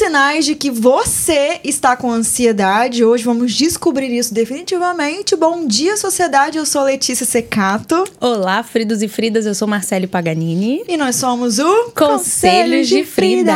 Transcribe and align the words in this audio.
sinais 0.00 0.46
de 0.46 0.54
que 0.54 0.70
você 0.70 1.60
está 1.62 1.94
com 1.94 2.10
ansiedade. 2.10 3.04
Hoje 3.04 3.22
vamos 3.22 3.52
descobrir 3.52 4.10
isso 4.10 4.32
definitivamente. 4.32 5.36
Bom 5.36 5.66
dia, 5.66 5.94
sociedade. 5.94 6.56
Eu 6.56 6.64
sou 6.64 6.84
Letícia 6.84 7.26
Secato. 7.26 8.04
Olá, 8.18 8.62
Fridos 8.62 9.02
e 9.02 9.08
Fridas. 9.08 9.44
Eu 9.44 9.54
sou 9.54 9.68
Marcele 9.68 10.06
Paganini. 10.06 10.82
E 10.88 10.96
nós 10.96 11.16
somos 11.16 11.58
o 11.58 11.92
Conselhos 11.94 12.88
de 12.88 13.04
Frida. 13.04 13.52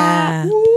Uh! 0.46 0.73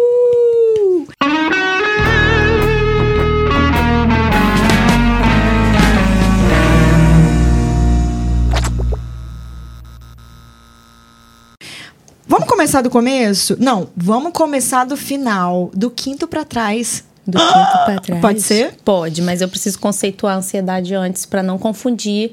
Começar 12.58 12.82
do 12.82 12.90
começo? 12.90 13.56
Não, 13.60 13.88
vamos 13.96 14.32
começar 14.34 14.84
do 14.84 14.98
final, 14.98 15.70
do 15.76 15.92
quinto 15.92 16.28
pra 16.28 16.44
trás. 16.44 17.04
Do 17.26 17.38
quinto 17.38 17.86
pra 17.86 18.00
trás. 18.02 18.20
Pode 18.20 18.42
ser? 18.42 18.74
Pode, 18.84 19.22
mas 19.22 19.42
eu 19.42 19.48
preciso 19.48 19.78
conceituar 19.78 20.34
a 20.34 20.38
ansiedade 20.40 20.96
antes 20.96 21.24
pra 21.24 21.44
não 21.44 21.60
confundir 21.60 22.32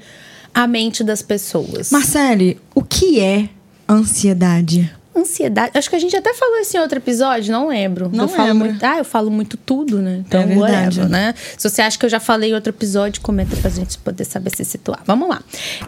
a 0.55 0.67
mente 0.67 1.05
das 1.05 1.21
pessoas. 1.21 1.91
Marcele, 1.91 2.59
o 2.75 2.83
que 2.83 3.21
é 3.21 3.51
ansiedade? 3.87 4.91
Ansiedade. 5.17 5.73
Acho 5.79 5.89
que 5.89 5.97
a 5.97 5.99
gente 5.99 6.17
até 6.17 6.35
falou 6.35 6.59
isso 6.59 6.77
em 6.77 6.81
outro 6.81 6.99
episódio, 6.99 7.53
não 7.53 7.69
lembro. 7.69 8.11
Não 8.13 8.25
eu 8.25 8.29
falo 8.29 8.49
lembro. 8.49 8.69
muito. 8.69 8.85
Ah, 8.85 8.99
eu 8.99 9.05
falo 9.05 9.31
muito 9.31 9.57
tudo, 9.57 10.03
né? 10.03 10.25
Então, 10.27 10.41
É 10.41 10.47
verdade. 10.47 10.99
whatever, 11.01 11.09
né? 11.09 11.35
Se 11.57 11.69
você 11.69 11.83
acha 11.83 11.99
que 11.99 12.05
eu 12.05 12.11
já 12.11 12.19
falei 12.19 12.51
em 12.51 12.55
outro 12.55 12.71
episódio, 12.71 13.23
comenta 13.23 13.55
pra 13.57 13.71
gente 13.71 13.97
poder 13.99 14.25
saber 14.25 14.51
se 14.57 14.65
situar. 14.65 15.01
Vamos 15.07 15.29
lá. 15.29 15.41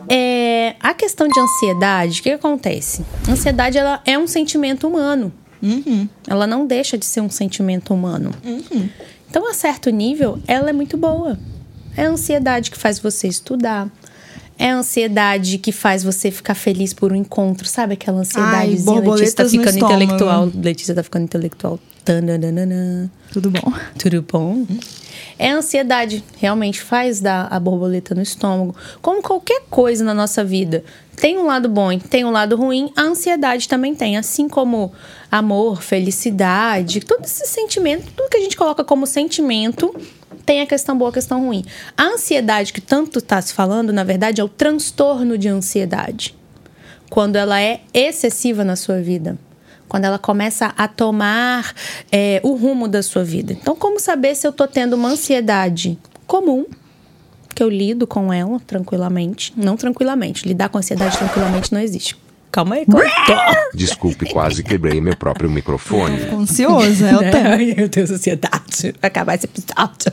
É, 0.08 0.76
a 0.80 0.94
questão 0.94 1.26
de 1.26 1.38
ansiedade, 1.40 2.20
o 2.20 2.22
que, 2.22 2.30
acontece? 2.30 3.04
Ansiedade 3.28 3.76
ela 3.78 4.00
é 4.04 4.16
um 4.18 4.26
sentimento 4.26 4.86
humano. 4.86 5.32
Uhum. 5.62 6.08
Ela 6.28 6.46
não 6.46 6.66
deixa 6.66 6.96
de 6.96 7.04
ser 7.04 7.20
um 7.20 7.30
sentimento 7.30 7.92
humano. 7.92 8.30
Então, 9.28 9.48
a 9.50 9.54
certo 9.54 9.90
nível, 9.90 10.38
ela 10.46 10.70
é 10.70 10.72
muito 10.72 10.96
boa. 10.96 11.38
É 11.96 12.04
a 12.06 12.10
ansiedade 12.10 12.70
que 12.70 12.78
faz 12.78 12.98
você 12.98 13.26
estudar. 13.26 13.88
É 14.58 14.70
a 14.70 14.76
ansiedade 14.76 15.58
que 15.58 15.72
faz 15.72 16.02
você 16.02 16.30
ficar 16.30 16.54
feliz 16.54 16.94
por 16.94 17.12
um 17.12 17.16
encontro. 17.16 17.68
Sabe 17.68 17.94
aquela 17.94 18.18
ansiedade? 18.18 18.70
Letícia 18.70 19.36
tá 19.36 19.48
ficando 19.48 19.68
estômago. 19.68 20.02
intelectual. 20.02 20.52
Letícia 20.54 20.94
tá 20.94 21.02
ficando 21.02 21.24
intelectual. 21.24 21.78
Tananana. 22.04 23.10
Tudo 23.32 23.50
bom? 23.50 23.72
Tudo 23.98 24.22
bom? 24.22 24.64
É 25.38 25.50
a 25.50 25.56
ansiedade, 25.56 26.24
realmente 26.38 26.80
faz 26.80 27.20
dar 27.20 27.48
a 27.50 27.58
borboleta 27.58 28.14
no 28.14 28.22
estômago. 28.22 28.74
Como 29.02 29.20
qualquer 29.22 29.62
coisa 29.68 30.04
na 30.04 30.14
nossa 30.14 30.44
vida. 30.44 30.84
Tem 31.16 31.36
um 31.36 31.46
lado 31.46 31.68
bom 31.68 31.90
e 31.90 31.98
tem 31.98 32.24
um 32.24 32.30
lado 32.30 32.56
ruim, 32.56 32.92
a 32.94 33.02
ansiedade 33.02 33.68
também 33.68 33.94
tem. 33.94 34.16
Assim 34.16 34.48
como 34.48 34.92
amor, 35.30 35.82
felicidade, 35.82 37.00
todo 37.00 37.24
esse 37.24 37.46
sentimento, 37.46 38.12
tudo 38.14 38.28
que 38.28 38.36
a 38.36 38.40
gente 38.40 38.56
coloca 38.56 38.84
como 38.84 39.06
sentimento, 39.06 39.94
tem 40.46 40.62
a 40.62 40.66
questão 40.66 40.96
boa, 40.96 41.10
a 41.10 41.14
questão 41.14 41.44
ruim. 41.44 41.64
A 41.96 42.04
ansiedade 42.04 42.72
que 42.72 42.80
tanto 42.80 43.18
está 43.18 43.42
se 43.42 43.52
falando, 43.52 43.92
na 43.92 44.04
verdade, 44.04 44.40
é 44.40 44.44
o 44.44 44.48
transtorno 44.48 45.36
de 45.36 45.48
ansiedade. 45.48 46.34
Quando 47.10 47.36
ela 47.36 47.60
é 47.60 47.80
excessiva 47.92 48.64
na 48.64 48.76
sua 48.76 49.00
vida 49.02 49.36
quando 49.88 50.04
ela 50.04 50.18
começa 50.18 50.74
a 50.76 50.88
tomar 50.88 51.72
é, 52.10 52.40
o 52.42 52.54
rumo 52.54 52.88
da 52.88 53.02
sua 53.04 53.22
vida. 53.22 53.52
Então, 53.52 53.76
como 53.76 54.00
saber 54.00 54.34
se 54.34 54.44
eu 54.44 54.52
tô 54.52 54.66
tendo 54.66 54.94
uma 54.94 55.10
ansiedade 55.10 55.96
comum, 56.26 56.66
que 57.54 57.62
eu 57.62 57.68
lido 57.68 58.06
com 58.06 58.32
ela 58.32 58.60
tranquilamente? 58.66 59.52
Não 59.56 59.76
tranquilamente. 59.76 60.46
Lidar 60.46 60.68
com 60.68 60.78
ansiedade 60.78 61.16
tranquilamente 61.16 61.72
não 61.72 61.80
existe. 61.80 62.16
Calma 62.50 62.76
aí, 62.76 62.86
calma 62.86 63.02
aí. 63.02 63.54
Desculpe, 63.74 64.32
quase 64.32 64.62
quebrei 64.62 65.00
meu 65.00 65.16
próprio 65.16 65.50
microfone. 65.50 66.18
Ficou 66.18 66.38
ansiosa, 66.40 67.06
é 67.08 67.16
o 67.16 67.18
tempo. 67.18 67.76
Meu 67.76 67.88
Deus, 67.88 68.10
ansiedade. 68.10 68.94
Acabar 69.02 69.34
esse 69.34 69.44
episódio. 69.46 70.12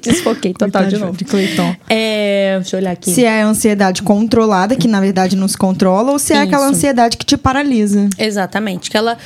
Desfoquei 0.00 0.52
total 0.52 0.86
de 0.86 0.98
novo. 0.98 1.16
De 1.16 1.24
Cleiton. 1.24 1.74
É, 1.88 2.58
deixa 2.60 2.76
eu 2.76 2.80
olhar 2.80 2.92
aqui. 2.92 3.10
Se 3.10 3.24
é 3.24 3.42
a 3.42 3.46
ansiedade 3.46 4.02
controlada, 4.02 4.76
que 4.76 4.86
na 4.86 5.00
verdade 5.00 5.36
não 5.36 5.48
se 5.48 5.56
controla, 5.56 6.12
ou 6.12 6.18
se 6.18 6.32
é 6.32 6.38
aquela 6.38 6.66
Isso. 6.66 6.76
ansiedade 6.76 7.16
que 7.16 7.24
te 7.24 7.36
paralisa. 7.36 8.08
Exatamente, 8.18 8.90
que 8.90 8.96
ela 8.96 9.18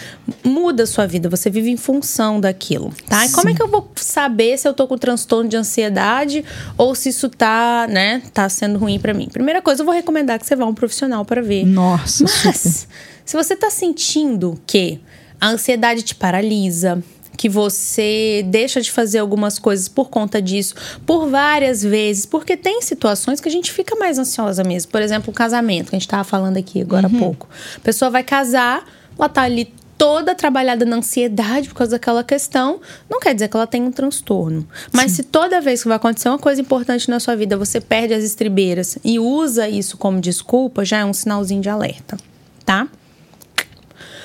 muda 0.44 0.84
a 0.84 0.86
sua 0.86 1.06
vida, 1.06 1.28
você 1.28 1.50
vive 1.50 1.70
em 1.70 1.76
função 1.76 2.41
daquilo, 2.41 2.92
tá? 3.08 3.26
E 3.26 3.31
como 3.31 3.48
é 3.50 3.54
que 3.54 3.62
eu 3.62 3.69
vou 3.69 3.91
saber 3.97 4.58
se 4.58 4.66
eu 4.66 4.72
tô 4.72 4.86
com 4.86 4.97
transtorno 4.97 5.48
de 5.48 5.56
ansiedade 5.56 6.44
ou 6.76 6.94
se 6.94 7.10
isso 7.10 7.28
tá, 7.28 7.86
né, 7.88 8.22
tá 8.32 8.48
sendo 8.48 8.78
ruim 8.78 8.98
pra 8.98 9.12
mim? 9.12 9.28
Primeira 9.32 9.60
coisa, 9.60 9.82
eu 9.82 9.86
vou 9.86 9.94
recomendar 9.94 10.38
que 10.38 10.47
você 10.47 10.56
vá 10.56 10.64
a 10.64 10.69
um 10.69 10.75
profissional 10.75 11.25
pra 11.25 11.42
ver. 11.42 11.64
Nossa, 11.64 12.26
super. 12.26 12.47
Mas, 12.47 12.88
se 13.25 13.36
você 13.36 13.56
tá 13.56 13.70
sentindo 13.70 14.58
que 14.66 15.00
a 15.41 15.48
ansiedade 15.48 16.02
te 16.02 16.14
paralisa, 16.14 17.02
que 17.36 17.48
você 17.48 18.44
deixa 18.47 18.80
de 18.80 18.91
fazer 18.91 19.19
algumas 19.19 19.58
coisas 19.58 19.88
por 19.88 20.08
conta 20.08 20.41
disso, 20.41 20.74
por 21.04 21.28
várias 21.28 21.82
vezes, 21.82 22.26
porque 22.26 22.56
tem 22.56 22.80
situações 22.82 23.41
que 23.41 23.48
a 23.48 23.52
gente 23.52 23.70
fica 23.72 23.94
mais 23.97 24.19
ansiosa 24.19 24.64
mesmo. 24.64 24.91
Por 24.91 25.02
exemplo, 25.02 25.30
o 25.30 25.34
casamento, 25.34 25.91
que 25.91 25.96
a 25.96 25.98
gente 25.98 26.08
tava 26.08 26.25
falando 26.25 26.56
aqui 26.56 26.80
agora 26.80 27.06
há 27.06 27.10
pouco. 27.10 27.48
A 27.76 27.80
pessoa 27.80 28.10
vai 28.10 28.22
casar, 28.22 28.84
ela 29.19 29.28
tá 29.28 29.42
ali 29.42 29.72
toda 29.98 30.34
trabalhada 30.34 30.84
na 30.84 30.96
ansiedade 30.96 31.69
por 31.69 31.75
causa 31.76 31.92
daquela 31.92 32.22
questão, 32.22 32.80
não 33.08 33.19
quer 33.19 33.34
dizer 33.34 33.48
que 33.48 33.56
ela 33.56 33.66
tem 33.66 33.82
um 33.82 33.91
transtorno. 33.91 34.66
Mas 34.92 35.12
se 35.12 35.22
toda 35.22 35.60
vez 35.60 35.82
que 35.82 35.88
vai 35.88 35.96
acontecer 35.96 36.28
uma 36.28 36.38
coisa 36.38 36.60
importante 36.60 37.08
na 37.08 37.19
sua 37.19 37.34
vida, 37.34 37.56
você 37.56 37.80
perde 37.80 38.12
as 38.12 38.22
estribeiras 38.22 38.98
e 39.04 39.19
usa 39.19 39.69
isso 39.69 39.96
como 39.96 40.20
desculpa, 40.20 40.84
já 40.84 40.98
é 40.98 41.04
um 41.04 41.14
sinalzinho 41.14 41.62
de 41.62 41.69
alerta, 41.69 42.16
tá? 42.64 42.88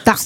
Tá. 0.04 0.18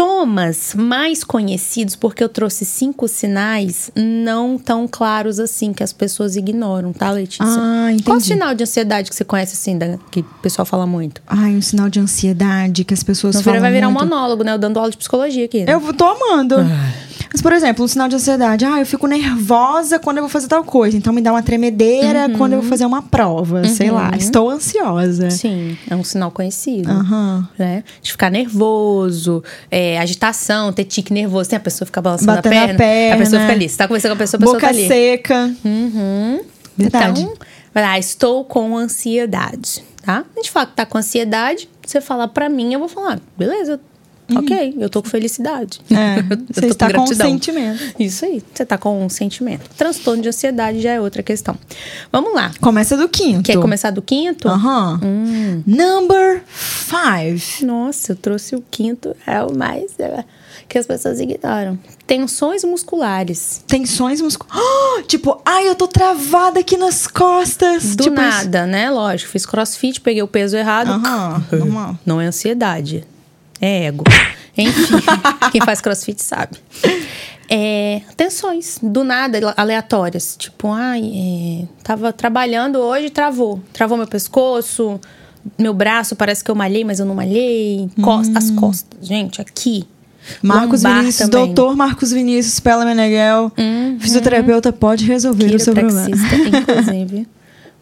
Sintomas 0.00 0.74
mais 0.74 1.24
conhecidos, 1.24 1.96
porque 1.96 2.22
eu 2.22 2.28
trouxe 2.28 2.66
cinco 2.66 3.08
sinais 3.08 3.90
não 3.96 4.58
tão 4.58 4.86
claros 4.86 5.40
assim, 5.40 5.72
que 5.72 5.82
as 5.82 5.90
pessoas 5.90 6.36
ignoram, 6.36 6.92
tá, 6.92 7.10
Letícia? 7.10 7.46
Ah, 7.46 7.86
entendi. 7.90 8.02
Qual 8.04 8.18
o 8.18 8.20
sinal 8.20 8.54
de 8.54 8.62
ansiedade 8.62 9.08
que 9.08 9.16
você 9.16 9.24
conhece 9.24 9.54
assim, 9.54 9.78
da- 9.78 9.96
que 10.10 10.20
o 10.20 10.24
pessoal 10.42 10.66
fala 10.66 10.86
muito? 10.86 11.22
Ai, 11.26 11.52
um 11.56 11.62
sinal 11.62 11.88
de 11.88 11.98
ansiedade 11.98 12.84
que 12.84 12.92
as 12.92 13.02
pessoas 13.02 13.36
Não 13.36 13.42
falam 13.42 13.58
vai 13.60 13.72
virar 13.72 13.88
um 13.88 13.92
muito. 13.92 14.04
monólogo, 14.06 14.44
né? 14.44 14.52
Eu 14.52 14.58
dando 14.58 14.78
aula 14.78 14.90
de 14.90 14.98
psicologia 14.98 15.46
aqui. 15.46 15.64
né? 15.64 15.72
Eu 15.72 15.80
tô 15.94 16.04
amando. 16.04 16.56
Mas, 17.36 17.42
por 17.42 17.52
exemplo, 17.52 17.84
um 17.84 17.88
sinal 17.88 18.08
de 18.08 18.16
ansiedade. 18.16 18.64
Ah, 18.64 18.78
eu 18.80 18.86
fico 18.86 19.06
nervosa 19.06 19.98
quando 19.98 20.16
eu 20.16 20.22
vou 20.22 20.30
fazer 20.30 20.48
tal 20.48 20.64
coisa. 20.64 20.96
Então 20.96 21.12
me 21.12 21.20
dá 21.20 21.30
uma 21.32 21.42
tremedeira 21.42 22.28
Uhum. 22.28 22.38
quando 22.38 22.54
eu 22.54 22.62
vou 22.62 22.70
fazer 22.70 22.86
uma 22.86 23.02
prova. 23.02 23.62
Sei 23.68 23.90
lá. 23.90 24.10
Estou 24.16 24.48
ansiosa. 24.48 25.30
Sim, 25.30 25.76
é 25.90 25.94
um 25.94 26.02
sinal 26.02 26.30
conhecido. 26.30 26.90
Aham. 26.90 27.46
Né? 27.58 27.84
De 28.00 28.10
ficar 28.10 28.30
nervoso, 28.30 29.44
é, 29.70 29.98
agitação, 29.98 30.72
ter 30.72 30.84
tique 30.84 31.12
nervoso. 31.12 31.50
Tem 31.50 31.58
a 31.58 31.60
pessoa 31.60 31.84
fica 31.84 32.00
balançando 32.00 32.32
Batendo 32.32 32.54
a 32.54 32.56
a 32.56 32.64
perna, 32.68 32.78
perna. 32.78 33.14
A 33.16 33.18
pessoa 33.18 33.40
fica 33.42 33.52
ali. 33.52 33.68
Você 33.68 33.76
tá 33.76 33.86
conversando 33.86 34.12
com 34.12 34.16
a 34.16 34.18
pessoa, 34.20 34.38
a 34.38 34.40
pessoa 34.40 34.54
Boca 34.54 34.66
tá 34.66 34.72
ali. 34.72 34.88
seca. 34.88 35.54
Uhum. 35.62 36.40
Verdade. 36.74 37.20
Então, 37.20 37.34
vai 37.74 37.82
lá, 37.82 37.98
estou 37.98 38.46
com 38.46 38.78
ansiedade, 38.78 39.84
tá? 40.02 40.24
A 40.34 40.38
gente 40.40 40.50
fala 40.50 40.64
que 40.64 40.72
tá 40.74 40.86
com 40.86 40.96
ansiedade, 40.96 41.68
você 41.84 42.00
fala 42.00 42.26
pra 42.26 42.48
mim, 42.48 42.72
eu 42.72 42.78
vou 42.78 42.88
falar, 42.88 43.20
beleza, 43.36 43.78
ok, 44.34 44.74
eu 44.78 44.90
tô 44.90 45.02
com 45.02 45.08
felicidade. 45.08 45.80
Uhum. 45.90 45.96
É, 45.96 46.22
você 46.52 46.66
está 46.66 46.86
com 46.86 47.02
um 47.02 47.04
gratidão. 47.04 47.30
sentimento. 47.30 47.82
Isso 47.98 48.24
aí, 48.24 48.42
você 48.52 48.64
tá 48.64 48.76
com 48.76 49.04
um 49.04 49.08
sentimento. 49.08 49.68
Transtorno 49.76 50.22
de 50.22 50.28
ansiedade 50.28 50.80
já 50.80 50.92
é 50.92 51.00
outra 51.00 51.22
questão. 51.22 51.56
Vamos 52.10 52.34
lá. 52.34 52.52
Começa 52.60 52.96
do 52.96 53.08
quinto. 53.08 53.42
Quer 53.42 53.58
começar 53.58 53.90
do 53.90 54.02
quinto? 54.02 54.48
Aham. 54.48 55.00
Hum. 55.02 55.62
Number 55.66 56.42
five. 56.48 57.64
Nossa, 57.64 58.12
eu 58.12 58.16
trouxe 58.16 58.56
o 58.56 58.64
quinto, 58.70 59.14
é 59.26 59.42
o 59.42 59.56
mais 59.56 59.98
é, 59.98 60.24
que 60.68 60.78
as 60.78 60.86
pessoas 60.86 61.20
ignoram. 61.20 61.78
Tensões 62.06 62.64
musculares. 62.64 63.62
Tensões 63.66 64.20
musculares. 64.20 64.64
tipo, 65.06 65.40
ai, 65.44 65.68
eu 65.68 65.74
tô 65.74 65.86
travada 65.86 66.60
aqui 66.60 66.76
nas 66.76 67.06
costas. 67.06 67.96
Do 67.96 68.04
tipo 68.04 68.20
isso. 68.20 68.30
nada, 68.30 68.66
né? 68.66 68.90
Lógico, 68.90 69.30
fiz 69.30 69.46
crossfit, 69.46 70.00
peguei 70.00 70.22
o 70.22 70.28
peso 70.28 70.56
errado. 70.56 70.90
Aham, 70.90 71.44
normal. 71.52 71.98
Não 72.04 72.20
é 72.20 72.26
ansiedade, 72.26 73.04
é 73.60 73.84
ego. 73.86 74.04
Enfim, 74.56 74.94
quem 75.52 75.60
faz 75.60 75.80
crossfit 75.80 76.22
sabe. 76.22 76.56
É, 77.48 78.00
tensões, 78.16 78.78
do 78.82 79.04
nada, 79.04 79.54
aleatórias. 79.56 80.34
Tipo, 80.38 80.72
ai, 80.72 81.02
é, 81.14 81.64
tava 81.82 82.12
trabalhando 82.12 82.78
hoje, 82.78 83.10
travou. 83.10 83.60
Travou 83.72 83.96
meu 83.96 84.06
pescoço, 84.06 84.98
meu 85.58 85.72
braço, 85.72 86.16
parece 86.16 86.42
que 86.42 86.50
eu 86.50 86.54
malhei, 86.54 86.84
mas 86.84 86.98
eu 86.98 87.06
não 87.06 87.14
malhei. 87.14 87.88
Cos- 88.02 88.34
As 88.34 88.50
costas, 88.50 89.06
gente, 89.06 89.40
aqui. 89.40 89.84
Marcos 90.42 90.82
Lombar 90.82 91.00
Vinícius, 91.02 91.30
também. 91.30 91.46
doutor 91.54 91.76
Marcos 91.76 92.10
Vinícius 92.10 92.58
Pela 92.58 92.84
Meneghel, 92.84 93.52
fisioterapeuta, 94.00 94.72
pode 94.72 95.04
resolver 95.04 95.54
o 95.54 95.60
seu 95.60 95.72
problema. 95.72 96.08
Inclusive. 96.10 97.28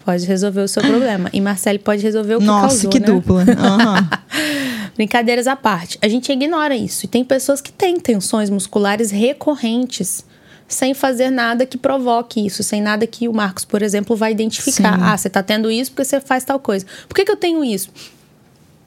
Pode 0.04 0.26
resolver 0.26 0.60
o 0.60 0.68
seu 0.68 0.82
problema. 0.82 1.30
E 1.32 1.40
Marcele 1.40 1.78
pode 1.78 2.02
resolver 2.02 2.34
o 2.34 2.38
que 2.38 2.44
Nossa, 2.44 2.68
causou, 2.68 2.90
que 2.90 3.00
né? 3.00 3.06
dupla. 3.06 3.42
Aham. 3.58 4.10
Brincadeiras 4.94 5.46
à 5.46 5.56
parte. 5.56 5.98
A 6.00 6.08
gente 6.08 6.30
ignora 6.32 6.76
isso. 6.76 7.04
E 7.04 7.08
tem 7.08 7.24
pessoas 7.24 7.60
que 7.60 7.72
têm 7.72 7.98
tensões 7.98 8.48
musculares 8.48 9.10
recorrentes 9.10 10.24
sem 10.66 10.94
fazer 10.94 11.30
nada 11.30 11.66
que 11.66 11.76
provoque 11.76 12.44
isso, 12.44 12.62
sem 12.62 12.80
nada 12.80 13.06
que 13.06 13.28
o 13.28 13.32
Marcos, 13.32 13.64
por 13.64 13.82
exemplo, 13.82 14.16
vai 14.16 14.32
identificar. 14.32 14.96
Sim. 14.96 15.02
Ah, 15.02 15.16
você 15.16 15.28
tá 15.28 15.42
tendo 15.42 15.70
isso 15.70 15.90
porque 15.90 16.04
você 16.04 16.20
faz 16.20 16.44
tal 16.44 16.58
coisa. 16.58 16.86
Por 17.08 17.14
que, 17.14 17.24
que 17.24 17.30
eu 17.30 17.36
tenho 17.36 17.64
isso? 17.64 17.90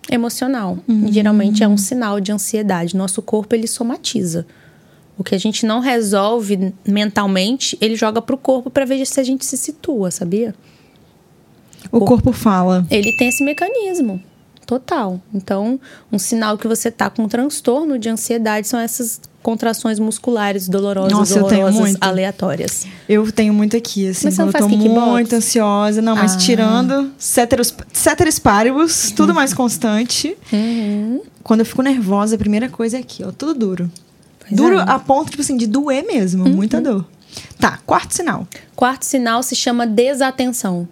Emocional. 0.09 0.80
Geralmente 1.12 1.63
é 1.63 1.68
um 1.68 1.77
sinal 1.77 2.19
de 2.19 2.31
ansiedade. 2.31 2.95
Nosso 2.95 3.21
corpo 3.21 3.54
ele 3.54 3.68
somatiza. 3.68 4.45
O 5.18 5.24
que 5.24 5.36
a 5.36 5.38
gente 5.38 5.65
não 5.65 5.80
resolve 5.80 6.74
mentalmente, 6.88 7.77
ele 7.81 7.95
joga 7.95 8.21
pro 8.21 8.38
corpo 8.38 8.69
para 8.69 8.86
ver 8.86 9.04
se 9.06 9.19
a 9.19 9.24
gente 9.24 9.45
se 9.45 9.57
situa, 9.57 10.12
sabia? 10.12 10.54
O 11.92 12.01
corpo 12.01 12.31
fala. 12.31 12.86
Ele 12.89 13.15
tem 13.18 13.27
esse 13.27 13.44
mecanismo. 13.44 14.21
Total. 14.68 15.19
Então, 15.34 15.80
um 16.12 16.19
sinal 16.19 16.58
que 16.58 16.68
você 16.68 16.92
tá 16.92 17.10
com 17.10 17.24
um 17.24 17.28
transtorno 17.30 17.98
de 17.98 18.10
ansiedade 18.10 18.68
são 18.68 18.78
essas 18.80 19.19
contrações 19.42 19.98
musculares 19.98 20.68
dolorosas, 20.68 21.14
Nossa, 21.14 21.40
eu 21.40 21.44
dolorosas, 21.48 21.80
muito. 21.80 22.04
aleatórias. 22.04 22.86
Eu 23.08 23.31
tenho 23.31 23.54
muito 23.54 23.78
aqui, 23.78 24.10
assim, 24.10 24.25
Mas 24.28 24.36
você 24.36 24.42
não 24.42 24.48
eu 24.50 24.52
tô 24.54 24.60
faz 24.60 24.72
kickbox? 24.72 25.08
muito 25.08 25.34
ansiosa. 25.38 26.02
Não, 26.02 26.16
mas 26.18 26.34
Ah. 26.36 26.38
tirando 26.38 27.12
ceteris, 27.18 27.74
ceteris 27.94 28.38
paribus, 28.40 29.10
tudo 29.16 29.34
mais 29.34 29.54
constante. 29.54 30.36
Uhum. 30.52 31.22
Quando 31.44 31.62
eu 31.62 31.66
fico 31.66 31.81
nervosa, 31.81 32.36
a 32.36 32.38
primeira 32.38 32.68
coisa 32.68 32.98
é 32.98 33.00
aqui, 33.00 33.24
ó, 33.24 33.31
tudo 33.31 33.54
duro. 33.54 33.90
Pois 34.40 34.52
duro 34.52 34.80
é. 34.80 34.86
a 34.86 35.00
ponto, 35.00 35.30
tipo 35.31 35.42
assim, 35.42 35.56
de 35.56 35.66
doer 35.66 36.06
mesmo, 36.06 36.44
muita 36.50 36.81
dor. 36.81 37.06
Tá, 37.58 37.80
quarto 37.86 38.14
sinal. 38.14 38.46
Quarto 38.75 39.04
sinal 39.06 39.42
se 39.44 39.56
chama 39.56 39.88
desatenção. 39.88 40.90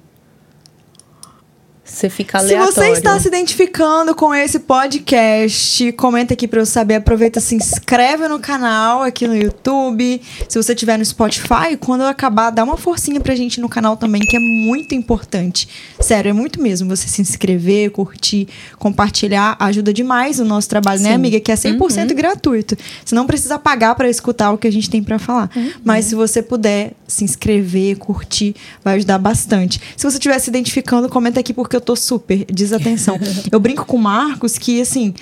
Você 1.87 2.09
fica 2.09 2.39
Se 2.39 2.45
aleatório. 2.45 2.73
você 2.73 2.89
está 2.97 3.19
se 3.19 3.27
identificando 3.27 4.15
com 4.15 4.33
esse 4.33 4.57
podcast, 4.57 5.91
comenta 5.91 6.33
aqui 6.33 6.47
pra 6.47 6.59
eu 6.59 6.65
saber. 6.65 6.95
Aproveita, 6.95 7.39
se 7.39 7.53
inscreve 7.53 8.27
no 8.27 8.39
canal 8.39 9.03
aqui 9.03 9.27
no 9.27 9.35
YouTube. 9.35 10.19
Se 10.49 10.57
você 10.61 10.73
estiver 10.73 10.97
no 10.97 11.05
Spotify, 11.05 11.77
quando 11.79 12.01
eu 12.01 12.07
acabar, 12.07 12.49
dá 12.49 12.63
uma 12.63 12.75
forcinha 12.75 13.21
pra 13.21 13.35
gente 13.35 13.61
no 13.61 13.69
canal 13.69 13.95
também, 13.95 14.19
que 14.19 14.35
é 14.35 14.39
muito 14.39 14.95
importante. 14.95 15.69
Sério, 15.99 16.29
é 16.29 16.33
muito 16.33 16.59
mesmo. 16.59 16.89
Você 16.89 17.07
se 17.07 17.21
inscrever, 17.21 17.91
curtir, 17.91 18.47
compartilhar, 18.79 19.55
ajuda 19.59 19.93
demais 19.93 20.39
o 20.39 20.43
nosso 20.43 20.67
trabalho, 20.67 21.01
né, 21.01 21.09
Sim. 21.09 21.15
amiga? 21.15 21.39
Que 21.39 21.51
é 21.51 21.55
100% 21.55 22.15
gratuito. 22.15 22.75
Você 23.05 23.13
não 23.13 23.27
precisa 23.27 23.59
pagar 23.59 23.93
pra 23.93 24.09
escutar 24.09 24.51
o 24.51 24.57
que 24.57 24.67
a 24.67 24.71
gente 24.71 24.89
tem 24.89 25.03
pra 25.03 25.19
falar. 25.19 25.51
Mas 25.83 26.05
se 26.05 26.15
você 26.15 26.41
puder 26.41 26.93
se 27.07 27.23
inscrever, 27.23 27.95
curtir, 27.97 28.55
vai 28.83 28.95
ajudar 28.95 29.19
bastante. 29.19 29.79
Se 29.95 30.03
você 30.03 30.17
estiver 30.17 30.39
se 30.39 30.49
identificando, 30.49 31.07
comenta 31.07 31.39
aqui 31.39 31.53
porque 31.75 31.77
eu 31.77 31.81
tô 31.81 31.95
super 31.95 32.45
desatenção. 32.45 33.19
eu 33.51 33.59
brinco 33.59 33.85
com 33.85 33.97
o 33.97 33.99
Marcos 33.99 34.57
que, 34.57 34.81
assim, 34.81 35.13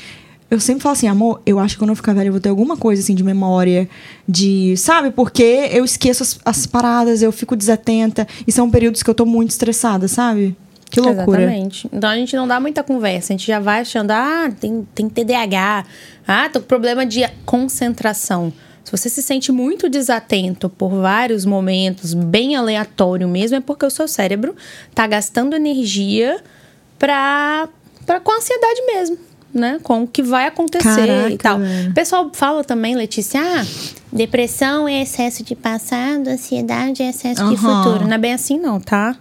eu 0.50 0.60
sempre 0.60 0.84
falo 0.84 0.94
assim, 0.94 1.08
amor, 1.08 1.42
eu 1.46 1.60
acho 1.60 1.76
que 1.76 1.80
quando 1.80 1.90
eu 1.90 1.96
ficar 1.96 2.14
velha 2.14 2.28
eu 2.28 2.32
vou 2.32 2.42
ter 2.42 2.50
alguma 2.50 2.78
coisa, 2.78 3.02
assim, 3.02 3.16
de 3.16 3.24
memória, 3.24 3.90
de... 4.28 4.76
Sabe? 4.78 5.12
Porque 5.12 5.70
eu 5.72 5.84
esqueço 5.84 6.22
as, 6.24 6.40
as 6.46 6.66
paradas, 6.66 7.22
eu 7.22 7.32
fico 7.32 7.56
desatenta. 7.56 8.28
E 8.46 8.52
são 8.52 8.70
períodos 8.70 9.02
que 9.02 9.10
eu 9.10 9.16
tô 9.16 9.26
muito 9.26 9.52
estressada, 9.52 10.08
sabe? 10.08 10.56
Que 10.90 11.02
loucura. 11.02 11.42
Exatamente. 11.42 11.90
Então 11.92 12.10
a 12.10 12.16
gente 12.16 12.36
não 12.36 12.48
dá 12.48 12.60
muita 12.60 12.84
conversa, 12.84 13.34
a 13.34 13.36
gente 13.36 13.48
já 13.48 13.60
vai 13.60 13.82
achando, 13.82 14.12
ah, 14.12 14.52
tem, 14.60 14.88
tem 14.94 15.10
TDAH, 15.10 15.86
ah, 16.28 16.50
tô 16.50 16.60
com 16.60 16.68
problema 16.68 17.04
de 17.04 17.28
concentração. 17.46 18.54
Se 18.83 18.91
você 18.91 19.09
se 19.09 19.21
sente 19.21 19.51
muito 19.51 19.89
desatento 19.89 20.69
por 20.69 20.89
vários 20.89 21.45
momentos, 21.45 22.13
bem 22.13 22.56
aleatório 22.56 23.27
mesmo, 23.27 23.57
é 23.57 23.62
porque 23.62 23.85
o 23.85 23.89
seu 23.89 24.07
cérebro 24.07 24.56
tá 24.94 25.07
gastando 25.07 25.56
energia 25.56 26.41
pra, 27.00 27.68
pra, 28.06 28.19
com 28.19 28.31
ansiedade 28.38 28.81
mesmo. 28.85 29.18
Né? 29.53 29.80
Com 29.83 30.01
o 30.03 30.07
que 30.07 30.24
vai 30.24 30.47
acontecer 30.47 31.06
Caraca, 31.07 31.30
e 31.30 31.38
tal. 31.38 31.59
velho. 31.59 31.91
O 31.91 31.94
pessoal 31.94 32.31
fala 32.33 32.63
também, 32.63 32.95
Letícia, 32.95 33.39
ah, 33.39 33.63
depressão 34.12 34.88
é 34.88 35.03
excesso 35.03 35.44
de 35.44 35.56
passado, 35.56 36.27
ansiedade 36.27 37.03
é 37.03 37.09
excesso 37.09 37.47
de 37.47 37.56
Aham. 37.56 37.83
futuro. 37.83 38.07
Não 38.07 38.15
é 38.15 38.18
bem 38.18 38.33
assim, 38.33 38.57
não, 38.57 38.80
tá? 38.80 39.15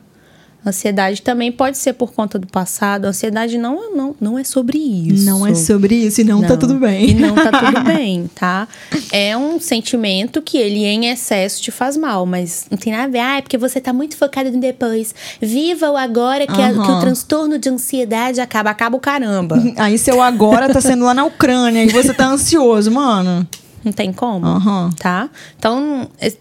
Ansiedade 0.65 1.23
também 1.23 1.51
pode 1.51 1.77
ser 1.77 1.93
por 1.95 2.13
conta 2.13 2.39
do 2.39 2.47
passado. 2.47 3.07
Ansiedade 3.07 3.59
não, 3.59 3.95
não, 3.97 4.17
não 4.21 4.39
é 4.39 4.45
sobre 4.45 4.79
isso. 4.79 5.25
Não 5.27 5.45
é 5.47 5.55
sobre 5.55 5.95
isso 5.97 6.21
e 6.21 6.25
não, 6.25 6.41
tá 6.43 6.57
tudo 6.57 6.75
bem. 6.75 7.11
E 7.11 7.15
não 7.15 7.35
tá 7.35 7.51
tudo 7.51 7.83
bem, 7.85 8.31
tá? 8.35 8.69
É 9.11 9.37
um 9.37 9.59
sentimento 9.59 10.41
que 10.41 10.57
ele 10.57 10.85
em 10.85 11.09
excesso 11.09 11.61
te 11.61 11.73
faz 11.73 11.97
mal, 11.97 12.25
mas 12.25 12.67
não 12.71 12.79
tem 12.79 12.93
nada 12.93 13.05
a 13.05 13.09
ver. 13.09 13.19
Ah, 13.19 13.39
é 13.39 13.43
porque 13.43 13.59
você 13.59 13.81
tá 13.81 13.93
muito 13.93 14.17
focado 14.17 14.53
no 14.53 14.61
depois. 14.61 15.13
Viva 15.41 15.91
o 15.91 15.97
agora 15.97 16.47
que, 16.47 16.63
a- 16.63 16.69
Aham. 16.71 16.83
que 16.85 16.91
o 16.93 17.01
transtorno 17.01 17.59
de 17.59 17.69
ansiedade 17.69 18.41
acaba. 18.41 18.71
Acaba 18.71 18.97
o 18.97 19.01
caramba. 19.01 19.57
Aí 19.77 19.99
seu 19.99 20.23
agora 20.23 20.73
tá 20.73 20.81
sendo 20.81 21.05
lá 21.05 21.13
na 21.13 21.25
Ucrânia 21.25 21.83
e 21.85 21.89
você 21.89 22.15
tá 22.15 22.27
ansioso, 22.29 22.91
mano. 22.93 23.47
Não 23.85 23.91
tem 23.93 24.13
como, 24.13 24.47
Aham. 24.47 24.91
tá? 24.97 25.29
Então, 25.59 26.09
é- 26.21 26.33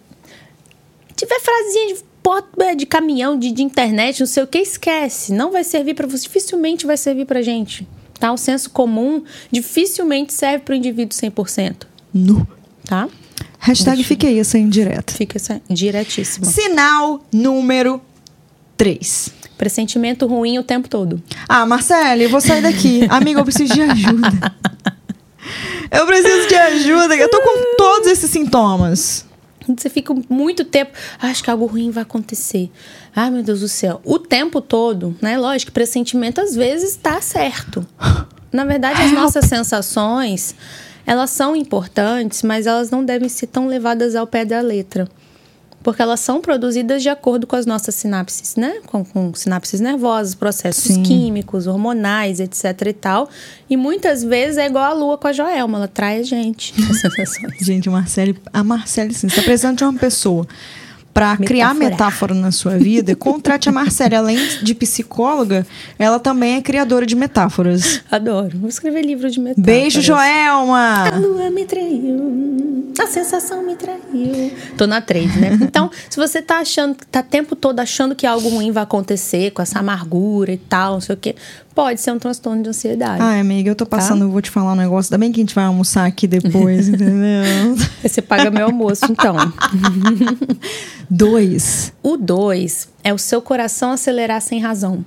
tiver 1.15 1.39
frasinha 1.39 1.95
de 1.95 2.10
porta 2.23 2.75
de 2.75 2.85
caminhão, 2.85 3.37
de, 3.37 3.51
de 3.51 3.63
internet, 3.63 4.19
não 4.19 4.27
sei 4.27 4.43
o 4.43 4.47
que, 4.47 4.59
esquece. 4.59 5.33
Não 5.33 5.51
vai 5.51 5.63
servir 5.63 5.93
pra 5.93 6.07
você, 6.07 6.23
dificilmente 6.23 6.85
vai 6.85 6.97
servir 6.97 7.25
pra 7.25 7.41
gente. 7.41 7.87
Tá? 8.19 8.31
O 8.31 8.37
senso 8.37 8.69
comum 8.69 9.23
dificilmente 9.51 10.31
serve 10.33 10.59
pro 10.59 10.75
indivíduo 10.75 11.17
100%, 11.17 11.87
Nu. 12.13 12.45
tá? 12.85 13.09
Hashtag 13.59 14.03
fique 14.03 14.25
aí 14.25 14.39
essa 14.39 14.57
indireta. 14.57 15.13
Fica 15.13 15.37
essa 15.37 15.61
diretíssimo. 15.69 16.45
Sinal 16.45 17.23
número 17.31 18.01
3. 18.75 19.29
Pressentimento 19.57 20.25
ruim 20.25 20.57
o 20.57 20.63
tempo 20.63 20.89
todo. 20.89 21.21
Ah, 21.47 21.63
Marcele, 21.65 22.23
eu 22.23 22.29
vou 22.29 22.41
sair 22.41 22.63
daqui. 22.63 23.05
Amiga, 23.09 23.39
eu 23.39 23.43
preciso 23.43 23.71
de 23.73 23.81
ajuda. 23.81 24.55
Eu 25.91 26.07
preciso 26.07 26.47
de 26.47 26.55
ajuda. 26.55 27.15
Eu 27.15 27.29
tô 27.29 27.39
com 27.41 27.75
todos 27.77 28.07
esses 28.07 28.31
sintomas. 28.31 29.25
Você 29.77 29.89
fica 29.89 30.13
muito 30.29 30.65
tempo. 30.65 30.91
"Ah, 31.19 31.27
acho 31.27 31.43
que 31.43 31.49
algo 31.49 31.65
ruim 31.65 31.91
vai 31.91 32.03
acontecer. 32.03 32.71
Ai, 33.15 33.29
meu 33.29 33.43
Deus 33.43 33.59
do 33.61 33.67
céu. 33.67 34.01
O 34.03 34.17
tempo 34.19 34.59
todo, 34.61 35.15
né? 35.21 35.37
Lógico, 35.37 35.71
pressentimento 35.71 36.41
às 36.41 36.55
vezes 36.55 36.95
tá 36.95 37.21
certo. 37.21 37.85
Na 38.51 38.65
verdade, 38.65 39.01
as 39.01 39.11
nossas 39.13 39.45
sensações, 39.45 40.53
elas 41.05 41.29
são 41.29 41.55
importantes, 41.55 42.43
mas 42.43 42.67
elas 42.67 42.89
não 42.91 43.03
devem 43.03 43.29
ser 43.29 43.47
tão 43.47 43.65
levadas 43.67 44.15
ao 44.15 44.27
pé 44.27 44.43
da 44.43 44.59
letra. 44.61 45.07
Porque 45.83 46.01
elas 46.01 46.19
são 46.19 46.41
produzidas 46.41 47.01
de 47.01 47.09
acordo 47.09 47.47
com 47.47 47.55
as 47.55 47.65
nossas 47.65 47.95
sinapses, 47.95 48.55
né? 48.55 48.75
Com, 48.85 49.03
com 49.03 49.33
sinapses 49.33 49.79
nervosas, 49.79 50.35
processos 50.35 50.95
Sim. 50.95 51.03
químicos, 51.03 51.67
hormonais, 51.67 52.39
etc 52.39 52.87
e 52.87 52.93
tal. 52.93 53.29
E 53.69 53.75
muitas 53.75 54.23
vezes 54.23 54.57
é 54.57 54.67
igual 54.67 54.83
a 54.83 54.93
lua 54.93 55.17
com 55.17 55.27
a 55.27 55.33
Joelma, 55.33 55.77
ela 55.79 55.87
trai 55.87 56.19
a 56.19 56.23
gente. 56.23 56.73
Gente, 57.59 57.89
Marcele, 57.89 58.37
a 58.51 58.63
Marcele, 58.63 59.13
sim, 59.13 59.29
você 59.29 59.35
tá 59.35 59.41
precisando 59.41 59.77
de 59.77 59.83
uma 59.83 59.93
pessoa 59.93 60.47
pra 61.13 61.37
criar 61.37 61.73
metáfora 61.73 62.33
na 62.33 62.51
sua 62.51 62.77
vida, 62.77 63.15
contrate 63.15 63.69
a 63.69 63.71
Marcele. 63.71 64.15
Além 64.15 64.37
de 64.63 64.73
psicóloga, 64.73 65.65
ela 65.99 66.19
também 66.19 66.55
é 66.55 66.61
criadora 66.61 67.05
de 67.05 67.15
metáforas. 67.15 68.01
Adoro. 68.09 68.57
Vou 68.57 68.69
escrever 68.69 69.01
livro 69.03 69.29
de 69.29 69.39
metáforas. 69.39 69.65
Beijo, 69.65 69.99
A 69.99 70.01
Joelma! 70.01 71.09
lua 71.17 71.49
me 71.49 71.65
traiu, 71.65 72.80
a 72.99 73.07
sensação 73.07 73.63
me 73.63 73.75
traiu. 73.75 74.51
Tô 74.77 74.85
na 74.87 75.01
3, 75.01 75.35
né? 75.35 75.59
Então, 75.61 75.89
se 76.09 76.17
você 76.17 76.41
tá 76.41 76.59
achando, 76.59 76.95
tá 77.11 77.19
o 77.21 77.23
tempo 77.23 77.55
todo 77.55 77.79
achando 77.79 78.15
que 78.15 78.25
algo 78.27 78.49
ruim 78.49 78.71
vai 78.71 78.83
acontecer, 78.83 79.51
com 79.51 79.61
essa 79.61 79.79
amargura 79.79 80.51
e 80.51 80.57
tal, 80.57 80.93
não 80.93 81.01
sei 81.01 81.15
o 81.15 81.17
quê, 81.17 81.35
pode 81.73 82.01
ser 82.01 82.11
um 82.11 82.19
transtorno 82.19 82.61
de 82.63 82.69
ansiedade. 82.69 83.21
Ai, 83.21 83.39
amiga, 83.39 83.69
eu 83.69 83.75
tô 83.75 83.85
Tá? 83.85 83.97
passando, 83.97 84.25
eu 84.25 84.29
vou 84.31 84.41
te 84.41 84.49
falar 84.49 84.73
um 84.73 84.75
negócio. 84.75 85.13
Ainda 85.13 85.19
bem 85.23 85.31
que 85.31 85.39
a 85.39 85.43
gente 85.43 85.55
vai 85.55 85.65
almoçar 85.65 86.05
aqui 86.05 86.27
depois, 86.27 86.87
entendeu? 86.89 87.75
Você 88.03 88.21
paga 88.21 88.49
meu 88.51 88.65
almoço, 88.65 89.05
então. 89.09 89.35
Dois. 91.09 91.93
O 92.03 92.17
2 92.17 92.89
é 93.03 93.13
o 93.13 93.17
seu 93.17 93.41
coração 93.41 93.91
acelerar 93.91 94.41
sem 94.41 94.59
razão. 94.59 95.03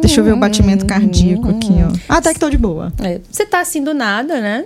Deixa 0.00 0.20
eu 0.20 0.24
ver 0.24 0.32
o 0.32 0.36
batimento 0.36 0.86
cardíaco 0.86 1.48
aqui, 1.48 1.72
ó. 1.84 1.96
Ah, 2.08 2.20
tá 2.20 2.32
que 2.32 2.40
tô 2.40 2.48
de 2.50 2.58
boa. 2.58 2.92
É, 2.98 3.20
você 3.30 3.44
tá 3.46 3.60
assim 3.60 3.82
do 3.82 3.94
nada, 3.94 4.40
né? 4.40 4.64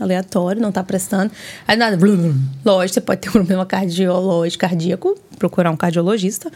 Aleatório, 0.00 0.60
não 0.60 0.72
tá 0.72 0.82
prestando. 0.82 1.30
Aí 1.66 1.76
nada. 1.76 1.96
blum, 1.96 2.16
blum. 2.16 2.34
Lógico, 2.64 2.94
você 2.94 3.00
pode 3.00 3.20
ter 3.20 3.28
um 3.28 3.32
problema 3.32 3.64
cardiológico, 3.66 4.60
cardíaco, 4.60 5.18
procurar 5.38 5.70
um 5.70 5.76
cardiologista. 5.76 6.50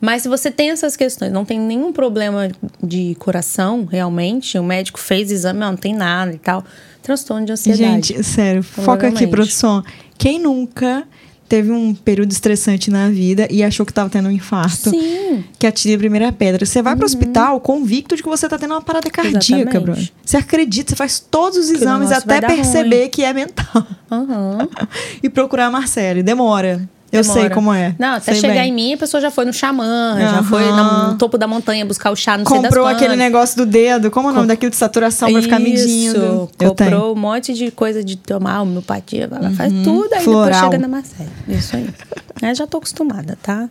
Mas 0.00 0.22
se 0.22 0.28
você 0.28 0.50
tem 0.50 0.70
essas 0.70 0.96
questões, 0.96 1.32
não 1.32 1.44
tem 1.44 1.58
nenhum 1.58 1.92
problema 1.92 2.50
de 2.82 3.14
coração, 3.16 3.84
realmente, 3.84 4.58
o 4.58 4.62
médico 4.62 4.98
fez 4.98 5.30
exame, 5.30 5.58
não, 5.58 5.76
tem 5.76 5.94
nada 5.94 6.32
e 6.32 6.38
tal. 6.38 6.64
Transtorno 7.02 7.46
de 7.46 7.52
ansiedade. 7.52 8.08
Gente, 8.08 8.24
sério, 8.24 8.62
foca 8.62 9.08
aqui, 9.08 9.26
produção. 9.26 9.82
Quem 10.16 10.38
nunca 10.38 11.06
teve 11.48 11.72
um 11.72 11.94
período 11.94 12.30
estressante 12.30 12.90
na 12.90 13.08
vida 13.08 13.48
e 13.50 13.62
achou 13.62 13.86
que 13.86 13.92
tava 13.92 14.10
tendo 14.10 14.28
um 14.28 14.32
infarto? 14.32 14.90
Sim. 14.90 15.44
Que 15.58 15.66
atire 15.66 15.94
a 15.94 15.98
primeira 15.98 16.30
pedra. 16.30 16.66
Você 16.66 16.82
vai 16.82 16.94
pro 16.94 17.06
hospital 17.06 17.60
convicto 17.60 18.14
de 18.14 18.22
que 18.22 18.28
você 18.28 18.48
tá 18.48 18.58
tendo 18.58 18.74
uma 18.74 18.82
parada 18.82 19.10
cardíaca, 19.10 19.80
bro. 19.80 19.96
Você 20.24 20.36
acredita, 20.36 20.90
você 20.90 20.96
faz 20.96 21.18
todos 21.18 21.58
os 21.58 21.70
o 21.70 21.74
exames 21.74 22.12
até 22.12 22.40
perceber 22.40 23.00
ruim. 23.00 23.10
que 23.10 23.24
é 23.24 23.32
mental. 23.32 23.86
Aham. 24.10 24.68
e 25.22 25.28
procurar 25.28 25.66
a 25.66 25.70
Marcele. 25.70 26.22
Demora. 26.22 26.88
Eu 27.10 27.22
Demora. 27.22 27.40
sei 27.40 27.50
como 27.50 27.72
é. 27.72 27.94
Não, 27.98 28.14
até 28.16 28.32
Sei 28.32 28.40
chegar 28.42 28.54
bem. 28.60 28.68
em 28.70 28.72
mim, 28.72 28.92
a 28.92 28.96
pessoa 28.98 29.20
já 29.20 29.30
foi 29.30 29.46
no 29.46 29.52
xamã, 29.52 30.16
já 30.20 30.30
Aham. 30.30 30.42
foi 30.44 30.70
no 30.70 31.14
topo 31.16 31.38
da 31.38 31.46
montanha 31.46 31.84
buscar 31.86 32.10
o 32.10 32.16
chá, 32.16 32.36
não 32.36 32.44
sei 32.44 32.56
das 32.58 32.66
Comprou 32.66 32.84
quantas. 32.84 33.00
aquele 33.02 33.16
negócio 33.16 33.56
do 33.56 33.64
dedo. 33.64 34.10
Como 34.10 34.28
é 34.28 34.30
o 34.32 34.34
nome 34.34 34.48
daquilo 34.48 34.70
de 34.70 34.76
saturação 34.76 35.32
pra 35.32 35.40
ficar 35.40 35.58
medindo? 35.58 36.50
Comprou 36.58 37.14
um 37.14 37.18
monte 37.18 37.54
de 37.54 37.70
coisa 37.70 38.04
de 38.04 38.16
tomar 38.16 38.60
homeopatia, 38.60 39.28
ela 39.32 39.50
faz 39.52 39.72
tudo, 39.82 40.12
aí 40.12 40.22
Floral. 40.22 40.44
depois 40.50 40.64
chega 40.64 40.78
na 40.78 40.88
Marcela. 40.88 41.30
Isso 41.48 41.76
aí. 41.76 41.88
Eu 42.50 42.54
já 42.54 42.66
tô 42.66 42.76
acostumada, 42.76 43.38
tá? 43.42 43.68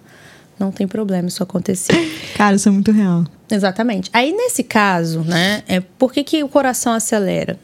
Não 0.59 0.71
tem 0.71 0.87
problema 0.87 1.27
isso 1.27 1.43
acontecer. 1.43 1.93
Cara, 2.35 2.55
isso 2.55 2.67
é 2.67 2.71
muito 2.71 2.91
real. 2.91 3.23
Exatamente. 3.51 4.09
Aí, 4.11 4.31
nesse 4.33 4.63
caso, 4.63 5.19
né, 5.21 5.61
é 5.67 5.79
por 5.79 6.11
que, 6.11 6.23
que 6.23 6.43
o 6.43 6.49
coração 6.49 6.91
acelera? 6.93 7.57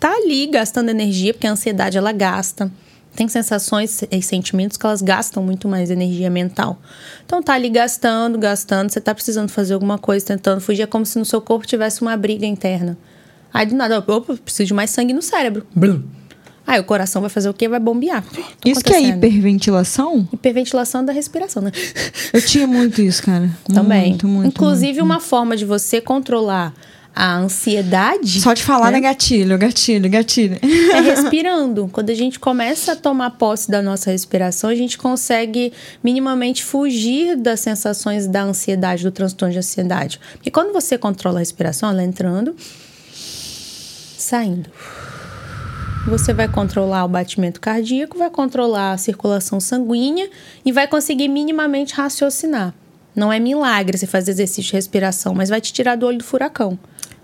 Tá 0.00 0.10
ali 0.12 0.46
gastando 0.48 0.88
energia, 0.88 1.32
porque 1.32 1.46
a 1.46 1.52
ansiedade 1.52 1.96
ela 1.96 2.10
gasta. 2.10 2.70
Tem 3.14 3.28
sensações 3.28 4.02
e 4.10 4.22
sentimentos 4.22 4.76
que 4.76 4.86
elas 4.86 5.02
gastam 5.02 5.42
muito 5.42 5.68
mais 5.68 5.90
energia 5.90 6.30
mental. 6.30 6.78
Então 7.26 7.42
tá 7.42 7.54
ali 7.54 7.68
gastando, 7.68 8.38
gastando, 8.38 8.90
você 8.90 9.00
tá 9.00 9.14
precisando 9.14 9.48
fazer 9.48 9.74
alguma 9.74 9.98
coisa, 9.98 10.24
tentando 10.24 10.60
fugir, 10.60 10.82
é 10.82 10.86
como 10.86 11.04
se 11.04 11.18
no 11.18 11.24
seu 11.24 11.40
corpo 11.40 11.66
tivesse 11.66 12.02
uma 12.02 12.16
briga 12.16 12.46
interna. 12.46 12.96
Aí 13.52 13.66
do 13.66 13.74
nada, 13.74 13.98
opa, 13.98 14.36
preciso 14.36 14.68
de 14.68 14.74
mais 14.74 14.90
sangue 14.90 15.12
no 15.12 15.22
cérebro. 15.22 15.66
Blum. 15.74 16.02
Aí 16.66 16.78
o 16.78 16.84
coração 16.84 17.20
vai 17.20 17.30
fazer 17.30 17.48
o 17.48 17.54
quê? 17.54 17.68
Vai 17.68 17.80
bombear. 17.80 18.24
Isso 18.64 18.80
que 18.80 18.92
é 18.92 19.02
hiperventilação? 19.02 20.28
Hiperventilação 20.32 21.04
da 21.04 21.12
respiração, 21.12 21.62
né? 21.62 21.72
Eu 22.32 22.40
tinha 22.40 22.64
muito 22.64 23.02
isso, 23.02 23.24
cara. 23.24 23.50
Também. 23.64 24.10
Muito, 24.10 24.28
muito. 24.28 24.48
Inclusive, 24.48 25.00
muito. 25.00 25.04
uma 25.04 25.18
forma 25.18 25.56
de 25.56 25.64
você 25.64 26.00
controlar 26.00 26.72
a 27.14 27.36
ansiedade 27.36 28.40
Só 28.40 28.52
de 28.52 28.62
falar, 28.62 28.86
né? 28.86 29.00
né? 29.00 29.00
Gatilho, 29.00 29.58
gatilho, 29.58 30.08
gatilho. 30.08 30.58
é 30.62 31.00
respirando. 31.00 31.88
Quando 31.92 32.10
a 32.10 32.14
gente 32.14 32.38
começa 32.38 32.92
a 32.92 32.96
tomar 32.96 33.30
posse 33.30 33.70
da 33.70 33.82
nossa 33.82 34.10
respiração, 34.10 34.70
a 34.70 34.74
gente 34.74 34.96
consegue 34.96 35.72
minimamente 36.02 36.64
fugir 36.64 37.36
das 37.36 37.60
sensações 37.60 38.26
da 38.26 38.42
ansiedade, 38.42 39.02
do 39.02 39.10
transtorno 39.10 39.52
de 39.52 39.58
ansiedade. 39.58 40.20
Porque 40.34 40.50
quando 40.50 40.72
você 40.72 40.96
controla 40.96 41.38
a 41.38 41.40
respiração, 41.40 41.90
ela 41.90 42.02
entrando, 42.02 42.54
saindo. 44.16 44.70
Você 46.06 46.32
vai 46.32 46.48
controlar 46.48 47.04
o 47.04 47.08
batimento 47.08 47.60
cardíaco, 47.60 48.16
vai 48.16 48.30
controlar 48.30 48.92
a 48.92 48.98
circulação 48.98 49.60
sanguínea 49.60 50.30
e 50.64 50.72
vai 50.72 50.88
conseguir 50.88 51.28
minimamente 51.28 51.92
raciocinar. 51.92 52.74
Não 53.14 53.32
é 53.32 53.38
milagre 53.38 53.98
você 53.98 54.06
fazer 54.06 54.30
exercício 54.30 54.62
de 54.62 54.72
respiração, 54.72 55.34
mas 55.34 55.50
vai 55.50 55.60
te 55.60 55.72
tirar 55.72 55.96
do 55.96 56.06
olho 56.06 56.18
do 56.18 56.24
furacão. 56.24 56.78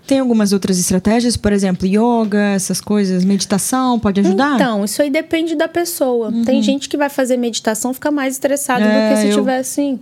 Tem 0.07 0.19
algumas 0.19 0.53
outras 0.53 0.79
estratégias, 0.79 1.35
por 1.35 1.51
exemplo, 1.51 1.85
yoga, 1.85 2.39
essas 2.55 2.79
coisas, 2.79 3.25
meditação, 3.25 3.99
pode 3.99 4.21
ajudar? 4.21 4.55
Então, 4.55 4.85
isso 4.85 5.01
aí 5.01 5.09
depende 5.09 5.53
da 5.55 5.67
pessoa. 5.67 6.31
Tem 6.45 6.61
gente 6.63 6.87
que 6.87 6.95
vai 6.95 7.09
fazer 7.09 7.35
meditação 7.37 7.93
fica 7.93 8.09
mais 8.09 8.35
estressado 8.35 8.83
do 8.83 8.89
É, 8.89 9.13
que 9.13 9.21
se 9.21 9.27
eu- 9.27 9.37
tivesse 9.39 9.81
assim. 9.81 9.99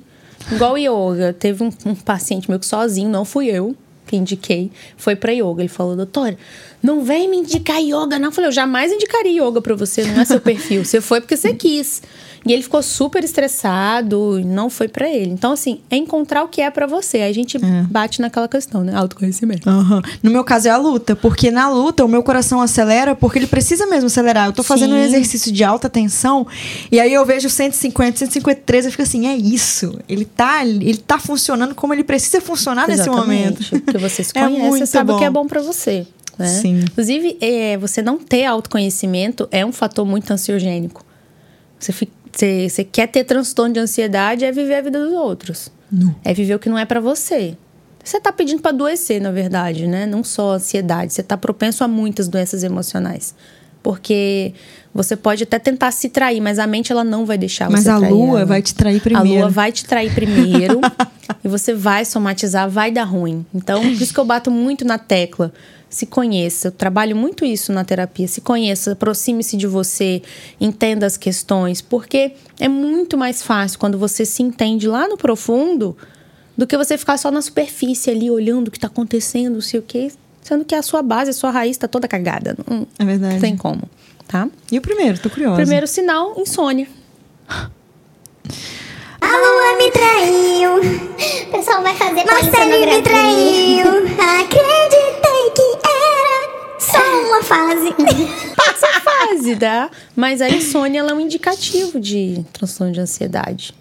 Igual 0.52 0.78
yoga. 0.78 1.34
Teve 1.34 1.64
um, 1.64 1.72
um 1.88 1.96
paciente 1.96 2.48
meu 2.50 2.60
que 2.60 2.66
sozinho, 2.68 3.10
não 3.10 3.26
fui 3.26 3.48
eu 3.48 3.76
que 4.06 4.16
indiquei, 4.16 4.72
foi 4.96 5.16
pra 5.16 5.32
yoga. 5.32 5.64
Ele 5.64 5.68
falou, 5.68 5.96
doutora, 5.96 6.38
não 6.82 7.04
vem 7.04 7.30
me 7.30 7.38
indicar 7.38 7.80
yoga, 7.80 8.20
não. 8.20 8.26
Eu 8.30 8.32
falei, 8.32 8.50
eu 8.50 8.54
jamais 8.54 8.92
indicaria 8.92 9.42
yoga 9.44 9.62
pra 9.62 9.76
você, 9.76 10.04
não 10.04 10.22
é 10.22 10.26
seu 10.26 10.40
perfil. 10.40 10.84
Você 10.86 11.02
foi 11.02 11.22
porque 11.22 11.36
você 11.38 11.54
quis. 11.54 12.02
E 12.48 12.54
ele 12.54 12.62
ficou 12.62 12.84
super 12.84 13.24
estressado, 13.24 14.40
não 14.46 14.70
foi 14.70 14.88
pra 14.88 15.10
ele. 15.10 15.32
Então, 15.32 15.52
assim, 15.54 15.80
é 15.90 15.96
encontrar 15.98 16.44
o 16.44 16.48
que 16.48 16.62
é 16.62 16.70
pra 16.70 16.86
você. 16.86 17.18
Aí 17.18 17.32
a 17.32 17.34
gente 17.34 17.58
bate 17.90 18.22
naquela 18.22 18.48
questão, 18.48 18.84
né? 18.84 18.96
Autoconhecimento. 18.96 19.68
Aham. 19.68 20.00
No 20.22 20.30
meu 20.30 20.44
caso 20.44 20.68
é 20.68 20.72
a 20.72 20.78
luta, 20.78 21.16
porque 21.16 21.50
na 21.50 21.68
luta 21.70 22.06
o 22.06 22.08
meu 22.08 22.22
coração 22.22 22.62
acelera 22.62 23.16
porque 23.16 23.40
ele 23.40 23.48
precisa 23.48 23.88
mesmo 23.88 24.06
acelerar. 24.08 24.46
Eu 24.48 24.54
tô 24.54 24.62
fazendo 24.62 24.94
um 24.94 24.98
Sim. 25.00 25.06
exercício 25.06 25.52
de 25.52 25.64
alta 25.64 25.90
tensão 25.90 26.46
e 26.92 27.00
aí 27.00 27.12
eu 27.12 27.26
vejo 27.26 27.50
150, 27.50 28.20
153, 28.20 28.86
eu 28.86 28.92
fico 28.92 29.02
assim, 29.02 29.26
é 29.28 29.36
isso. 29.36 29.98
Ele 30.08 30.24
tá, 30.26 30.64
ele 30.64 30.98
tá 30.98 31.18
funcionando 31.18 31.74
como 31.74 31.96
ele 31.96 32.04
precisa 32.04 32.40
funcionar 32.42 32.88
nesse 32.88 33.10
momento. 33.10 33.68
Porque 33.82 33.98
você 33.98 34.24
se 34.24 34.32
É 34.38 34.42
conhece, 34.44 34.62
você 34.62 34.70
muito 34.70 34.86
sabe 34.86 35.12
o 35.14 35.18
que 35.18 35.24
é 35.24 35.32
bom. 35.32 35.42
bom 35.42 35.48
pra 35.48 35.64
você. 35.64 36.06
Né? 36.38 36.48
Sim. 36.48 36.80
Inclusive, 36.82 37.38
é, 37.42 37.78
você 37.78 38.02
não 38.02 38.18
ter 38.18 38.46
autoconhecimento 38.46 39.48
é 39.52 39.66
um 39.66 39.72
fator 39.72 40.06
muito 40.06 40.32
ansiogênico. 40.32 41.06
Você, 41.80 41.92
fi- 41.92 42.10
você, 42.32 42.68
você 42.70 42.84
quer 42.84 43.08
ter 43.08 43.24
transtorno 43.24 43.74
de 43.74 43.80
ansiedade, 43.80 44.44
é 44.46 44.52
viver 44.52 44.76
a 44.76 44.82
vida 44.82 45.00
dos 45.04 45.14
outros. 45.14 45.72
É 46.26 46.34
viver 46.34 46.56
o 46.56 46.60
que 46.60 46.68
não 46.68 46.78
é 46.78 46.84
pra 46.86 47.00
você. 47.00 47.56
Você 48.04 48.20
tá 48.20 48.32
pedindo 48.32 48.62
pra 48.62 48.72
adoecer, 48.72 49.22
na 49.22 49.32
verdade, 49.32 49.88
né? 49.88 50.06
Não 50.06 50.24
só 50.24 50.52
a 50.52 50.56
ansiedade. 50.56 51.14
Você 51.14 51.24
tá 51.24 51.38
propenso 51.38 51.84
a 51.84 51.88
muitas 51.88 52.28
doenças 52.28 52.64
emocionais. 52.64 53.34
Porque 53.82 54.54
você 54.94 55.16
pode 55.16 55.44
até 55.44 55.60
tentar 55.60 55.92
se 55.92 56.10
trair, 56.10 56.42
mas 56.42 56.58
a 56.60 56.66
mente 56.66 56.92
ela 56.92 57.04
não 57.04 57.26
vai 57.26 57.38
deixar 57.38 57.70
Mas 57.70 57.84
você 57.84 57.90
a 57.92 57.98
trair 58.00 58.12
lua 58.12 58.38
ela. 58.40 58.46
vai 58.46 58.62
te 58.62 58.74
trair 58.74 58.98
A 58.98 59.02
primeiro. 59.02 59.40
lua 59.42 59.50
vai 59.50 59.72
te 59.72 59.86
trair 59.86 60.14
primeiro 60.14 60.82
e 61.44 61.48
você 61.48 61.74
vai 61.74 62.04
somatizar, 62.04 62.68
vai 62.70 62.92
dar 62.92 63.04
ruim. 63.04 63.46
Então, 63.54 63.82
por 63.82 63.92
isso 64.02 64.14
que 64.14 64.20
eu 64.20 64.26
bato 64.26 64.50
muito 64.50 64.84
na 64.84 64.98
tecla. 64.98 65.54
Se 65.96 66.06
conheça. 66.06 66.68
Eu 66.68 66.72
trabalho 66.74 67.16
muito 67.16 67.46
isso 67.46 67.72
na 67.72 67.86
terapia. 67.86 68.28
Se 68.28 68.42
conheça, 68.42 68.92
aproxime-se 68.92 69.56
de 69.56 69.66
você, 69.66 70.22
entenda 70.60 71.06
as 71.06 71.16
questões, 71.16 71.82
porque 71.82 72.34
é 72.60 72.68
muito 72.68 73.18
mais 73.18 73.42
fácil 73.42 73.80
quando 73.80 73.98
você 73.98 74.26
se 74.26 74.44
entende 74.44 74.90
lá 74.90 75.08
no 75.08 75.16
profundo 75.16 75.96
do 76.58 76.68
que 76.68 76.76
você 76.76 76.98
ficar 76.98 77.16
só 77.18 77.32
na 77.32 77.42
superfície 77.42 78.12
ali 78.12 78.30
olhando 78.30 78.68
o 78.68 78.72
que 78.72 78.78
está 78.78 78.88
acontecendo, 78.88 79.54
não 79.54 79.62
sei 79.62 79.80
o 79.80 79.84
quê, 79.84 80.12
sendo 80.42 80.66
que 80.66 80.76
a 80.76 80.82
sua 80.82 81.02
base, 81.02 81.30
a 81.30 81.34
sua 81.34 81.50
raiz 81.50 81.72
está 81.78 81.88
toda 81.88 82.10
cagada. 82.10 82.58
Não, 82.70 82.86
É 83.00 83.06
verdade. 83.06 83.36
não 83.36 83.40
tem 83.40 83.56
como, 83.56 83.84
tá? 84.28 84.50
E 84.70 84.78
o 84.78 84.82
primeiro? 84.82 85.18
Tô 85.18 85.30
curiosa. 85.30 85.56
Primeiro 85.56 85.88
sinal, 85.88 86.34
insônia. 86.38 86.90
A 89.22 89.28
lua 89.28 89.78
me 89.78 89.92
traiu. 89.92 90.76
O 90.76 91.52
pessoal 91.52 91.82
vai 91.82 91.96
fazer 91.96 92.26
Marcelo 92.26 92.70
me 92.86 93.02
traiu. 93.02 93.15
Tá? 99.60 99.90
Mas 100.16 100.42
a 100.42 100.50
insônia 100.50 101.00
é 101.00 101.14
um 101.14 101.20
indicativo 101.20 102.00
de 102.00 102.46
transtorno 102.54 102.94
de 102.94 103.00
ansiedade. 103.00 103.74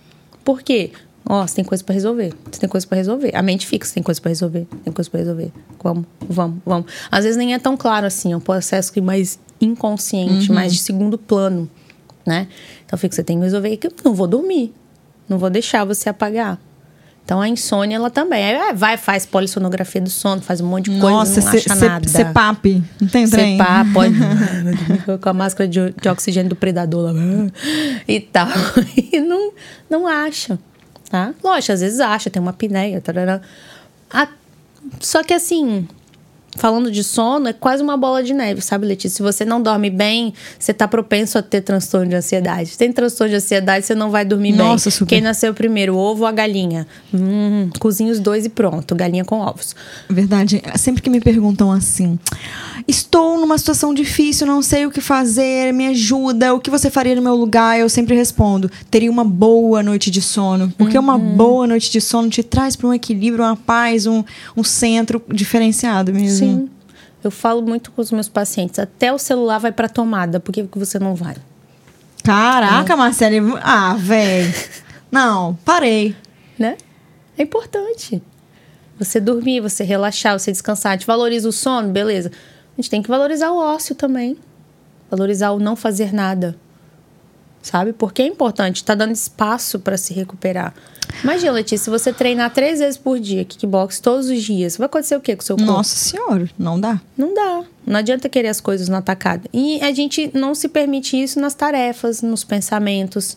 Por 0.45 0.63
quê? 0.63 0.93
Ó, 1.27 1.47
você 1.47 1.57
tem 1.57 1.65
coisa 1.65 1.83
pra 1.83 1.95
resolver. 1.95 2.35
Você 2.51 2.61
tem 2.61 2.69
coisa 2.69 2.87
pra 2.87 2.97
resolver. 2.97 3.35
A 3.35 3.43
mente 3.43 3.67
fica, 3.67 3.87
você 3.87 3.95
tem 3.95 4.03
coisa 4.03 4.21
pra 4.21 4.29
resolver. 4.29 4.67
Tem 4.85 4.93
coisa 4.93 5.11
pra 5.11 5.21
resolver. 5.21 5.53
Vamos, 5.83 6.05
vamos, 6.21 6.59
vamos. 6.65 6.93
Às 7.11 7.25
vezes 7.25 7.37
nem 7.39 7.55
é 7.55 7.59
tão 7.59 7.77
claro 7.77 8.07
assim, 8.07 8.33
é 8.33 8.37
um 8.37 8.41
processo 8.41 8.93
que 8.93 9.01
mais 9.01 9.39
inconsciente, 9.61 10.53
mais 10.53 10.73
de 10.73 10.79
segundo 10.81 11.17
plano, 11.17 11.71
né? 12.27 12.49
Então 12.85 12.99
fica, 12.99 13.15
você 13.15 13.23
tem 13.23 13.39
que 13.39 13.45
resolver 13.45 13.77
que 13.77 13.87
eu 13.87 13.93
não 14.05 14.15
vou 14.15 14.27
dormir. 14.27 14.75
Não 15.27 15.39
vou 15.39 15.49
deixar 15.49 15.85
você 15.85 16.11
apagar. 16.11 16.61
Então 17.25 17.41
a 17.41 17.49
insônia 17.49 17.97
ela 17.97 18.11
também. 18.11 18.45
Aí, 18.45 18.55
ah, 18.55 18.73
vai, 18.75 18.99
faz 18.99 19.25
polissonografia 19.25 20.01
do 20.01 20.11
sono, 20.11 20.43
faz 20.43 20.61
um 20.61 20.67
monte 20.67 20.91
de 20.91 21.01
coisa, 21.01 21.17
Nossa, 21.17 21.41
não 21.41 21.49
acha 21.49 21.75
nada. 21.75 22.07
CPAP. 22.07 22.83
Não 23.01 23.09
tem 23.09 23.29
trem? 23.29 23.57
Cepar, 23.57 23.93
pode. 23.93 24.15
com 25.21 25.29
a 25.31 25.33
máscara 25.33 25.67
de, 25.67 25.95
de 26.01 26.09
oxigênio 26.09 26.51
do 26.51 26.57
predador 26.57 27.13
lá. 27.13 27.13
E 28.07 28.21
tal. 28.21 28.49
E 29.11 29.21
não, 29.21 29.53
não 29.89 30.07
acha. 30.07 30.59
Tá? 31.09 31.33
Lógico, 31.43 31.73
às 31.73 31.81
vezes 31.81 32.01
acha, 32.01 32.29
tem 32.29 32.43
uma 32.43 32.51
apneia. 32.51 33.01
Tarará. 33.01 33.41
Ah, 34.11 34.29
só 35.01 35.23
que 35.23 35.33
assim, 35.33 35.89
falando 36.57 36.91
de 36.91 37.03
sono, 37.05 37.49
é 37.49 37.53
quase 37.53 37.83
uma 37.83 37.97
bola 37.97 38.23
de 38.23 38.33
neve, 38.33 38.61
sabe, 38.61 38.87
Letícia? 38.87 39.17
Se 39.17 39.23
você 39.23 39.45
não 39.45 39.61
dorme 39.63 39.91
bem, 39.91 40.33
você 40.59 40.73
tá 40.73 40.87
propenso 40.89 41.37
a 41.39 41.43
ter 41.43 41.61
transtorno 41.61 42.09
de 42.09 42.17
ansiedade. 42.17 42.71
Se 42.71 42.79
tem 42.79 42.93
transtorno 42.93 43.31
de 43.31 43.37
ansiedade, 43.37 43.87
você 43.87 43.95
não 43.95 44.11
vai 44.11 44.25
dormir 44.25 44.53
Nossa, 44.53 44.89
bem. 44.91 44.97
super. 44.99 45.09
Quem 45.15 45.21
nasceu 45.21 45.53
primeiro, 45.55 45.95
o 45.95 45.99
ovo 45.99 46.23
ou 46.23 46.27
a 46.27 46.33
galinha? 46.33 46.87
Hum, 47.13 47.71
cozinha 47.79 48.13
os 48.13 48.21
dois 48.21 48.47
e 48.47 48.49
pronto. 48.49 48.95
Galinha 48.95 49.25
com 49.25 49.41
ovos. 49.41 49.75
Verdade. 50.09 50.63
Sempre 50.77 51.03
que 51.03 51.11
me 51.11 51.21
perguntam 51.21 51.71
assim, 51.73 52.19
estou 52.87 53.39
numa 53.39 53.59
situação 53.59 53.93
difícil, 53.95 54.47
não 54.47 54.63
sei 54.63 54.87
o 54.87 54.91
que 54.91 55.01
fazer, 55.01 55.73
me 55.73 55.87
ajuda, 55.89 56.55
o 56.55 56.61
que 56.61 56.71
você 56.71 56.91
faria 56.91 57.15
no 57.15 57.23
meu 57.23 57.35
lugar? 57.35 57.79
Eu 57.79 57.89
sempre 57.89 58.15
respondo, 58.15 58.71
teria 58.91 59.11
uma 59.11 59.25
boa 59.25 59.83
noite 59.83 60.11
de 60.11 60.21
sono. 60.23 60.73
Porque 60.77 60.99
uma 60.99 61.15
Uhum. 61.15 61.37
boa 61.37 61.67
noite 61.67 61.91
de 61.91 62.01
sono 62.01 62.29
te 62.29 62.43
traz 62.43 62.75
para 62.77 62.89
um 62.89 62.95
equilíbrio, 62.95 63.45
uma 63.45 63.57
paz, 63.57 64.07
um, 64.07 64.23
um 64.57 64.65
centro 64.65 65.23
diferenciado 65.33 66.13
mesmo. 66.13 66.39
Sim. 66.39 66.44
Eu 67.23 67.31
falo 67.31 67.63
muito 67.63 67.91
com 67.91 68.03
os 68.03 68.13
meus 68.13 68.29
pacientes. 68.29 68.79
Até 68.79 69.13
o 69.13 69.19
celular 69.19 69.59
vai 69.59 69.73
pra 69.73 69.89
tomada. 69.89 70.39
Por 70.39 70.53
que 70.53 70.63
você 70.75 70.99
não 70.99 71.15
vai? 71.15 71.37
Caraca, 72.23 72.97
Marcele. 72.97 73.39
Ah, 73.63 73.95
velho. 73.99 74.53
Não, 75.11 75.55
parei. 75.65 76.15
Né? 76.59 76.77
É 77.39 77.43
importante. 77.43 78.23
Você 78.99 79.21
dormir, 79.21 79.61
você 79.61 79.85
relaxar, 79.85 80.39
você 80.39 80.53
descansar. 80.53 80.93
A 80.93 80.97
gente 80.97 81.07
valoriza 81.07 81.49
o 81.49 81.53
sono, 81.53 81.91
beleza. 81.91 82.31
A 82.77 82.81
gente 82.81 82.91
tem 82.91 83.03
que 83.03 83.09
valorizar 83.09 83.51
o 83.51 83.59
ócio 83.59 83.95
também. 83.95 84.37
Valorizar 85.11 85.51
o 85.51 85.59
não 85.59 85.77
fazer 85.77 86.13
nada. 86.13 86.57
Sabe? 87.65 87.95
Porque 87.95 88.21
é 88.21 88.27
importante. 88.27 88.85
Tá 88.85 88.95
dando 88.95 89.13
espaço 89.13 89.79
pra 89.81 89.97
se 89.97 90.13
recuperar. 90.13 90.75
Imagina, 91.23 91.53
Letícia, 91.53 91.85
se 91.85 91.91
você 91.91 92.13
treinar 92.13 92.53
três 92.53 92.79
vezes 92.79 92.99
por 92.99 93.19
dia, 93.19 93.43
kickbox 93.43 94.01
todos 94.01 94.29
os 94.29 94.43
dias, 94.43 94.77
vai 94.77 94.85
acontecer 94.85 95.17
o 95.17 95.21
quê 95.21 95.35
com 95.35 95.43
o 95.43 95.45
seu 95.45 95.57
corpo? 95.57 95.73
Nossa 95.73 95.97
senhora, 95.97 96.49
não 96.59 96.79
dá. 96.79 97.01
Não 97.17 97.33
dá. 97.33 97.65
Não 97.87 97.99
adianta 97.99 98.29
querer 98.29 98.49
as 98.49 98.61
coisas 98.61 98.89
na 98.91 99.01
tacada. 99.01 99.49
E 99.51 99.81
a 99.81 99.93
gente 99.93 100.31
não 100.35 100.55
se 100.55 100.69
permite 100.69 101.21
isso 101.21 101.41
nas 101.41 101.55
tarefas, 101.55 102.21
nos 102.21 102.45
pensamentos. 102.45 103.35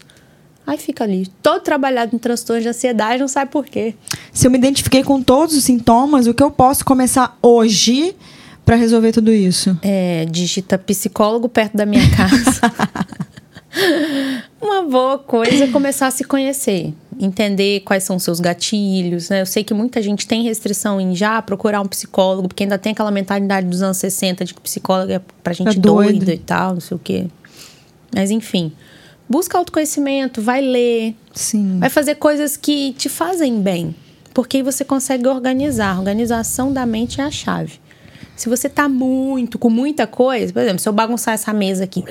Aí 0.66 0.78
fica 0.78 1.06
ali, 1.06 1.28
todo 1.42 1.62
trabalhado 1.62 2.14
em 2.14 2.20
transtorno 2.20 2.62
de 2.62 2.68
ansiedade, 2.68 3.22
não 3.22 3.30
sabe 3.30 3.50
por 3.50 3.66
quê. 3.66 3.96
Se 4.34 4.46
eu 4.46 4.52
me 4.52 4.58
identifiquei 4.58 5.06
com 5.06 5.22
todos 5.22 5.56
os 5.56 5.64
sintomas, 5.64 6.28
o 6.28 6.34
que 6.34 6.44
eu 6.44 6.52
posso 6.52 6.84
começar 6.84 7.38
hoje 7.42 8.14
para 8.66 8.76
resolver 8.76 9.14
tudo 9.14 9.32
isso? 9.32 9.80
É, 9.82 10.26
digita 10.26 10.78
psicólogo 10.78 11.48
perto 11.48 11.78
da 11.78 11.86
minha 11.86 12.04
casa. 12.12 12.62
Uma 14.62 14.82
boa 14.84 15.18
coisa 15.20 15.66
é 15.66 15.68
começar 15.68 16.08
a 16.08 16.12
se 16.12 16.24
conhecer. 16.24 16.94
entender 17.20 17.80
quais 17.82 18.04
são 18.04 18.16
os 18.18 18.24
seus 18.24 18.40
gatilhos, 18.40 19.30
né? 19.30 19.42
Eu 19.42 19.46
sei 19.46 19.64
que 19.64 19.74
muita 19.74 20.02
gente 20.02 20.28
tem 20.28 20.44
restrição 20.44 21.00
em 21.02 21.16
já 21.16 21.42
procurar 21.42 21.82
um 21.82 21.88
psicólogo, 21.88 22.48
porque 22.48 22.64
ainda 22.64 22.78
tem 22.78 22.92
aquela 22.92 23.10
mentalidade 23.12 23.68
dos 23.68 23.82
anos 23.82 23.98
60 23.98 24.46
de 24.46 24.54
que 24.54 24.62
psicólogo 24.62 25.12
é 25.12 25.22
pra 25.44 25.54
gente 25.54 25.78
É 25.78 25.80
doido. 25.80 26.20
doida 26.20 26.34
e 26.34 26.38
tal, 26.38 26.74
não 26.76 26.82
sei 26.82 26.96
o 26.96 27.00
quê. 27.00 27.26
Mas 28.14 28.30
enfim, 28.32 28.72
busca 29.28 29.58
autoconhecimento, 29.58 30.42
vai 30.42 30.62
ler, 30.62 31.16
Sim. 31.34 31.80
vai 31.80 31.90
fazer 31.90 32.16
coisas 32.16 32.56
que 32.56 32.94
te 32.94 33.10
fazem 33.10 33.62
bem, 33.62 33.96
porque 34.34 34.58
aí 34.58 34.64
você 34.64 34.86
consegue 34.86 35.28
organizar. 35.28 35.96
A 35.96 36.00
organização 36.00 36.72
da 36.72 36.86
mente 36.86 37.20
é 37.20 37.24
a 37.24 37.32
chave. 37.32 37.74
Se 38.36 38.48
você 38.48 38.70
tá 38.70 38.88
muito, 38.88 39.58
com 39.58 39.70
muita 39.72 40.06
coisa, 40.06 40.54
por 40.54 40.62
exemplo, 40.62 40.80
se 40.80 40.88
eu 40.88 40.94
bagunçar 40.94 41.34
essa 41.34 41.52
mesa 41.52 41.84
aqui, 41.86 42.04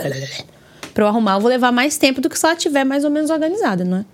para 0.97 1.05
eu 1.05 1.09
arrumar, 1.09 1.35
eu 1.35 1.41
vou 1.41 1.51
levar 1.51 1.71
mais 1.71 1.99
tempo 1.99 2.23
do 2.23 2.31
que 2.31 2.39
se 2.39 2.47
ela 2.47 2.55
estiver 2.55 2.83
mais 2.83 3.05
ou 3.05 3.11
menos 3.11 3.29
organizada, 3.29 3.85
não 3.85 3.99
é? 3.99 4.05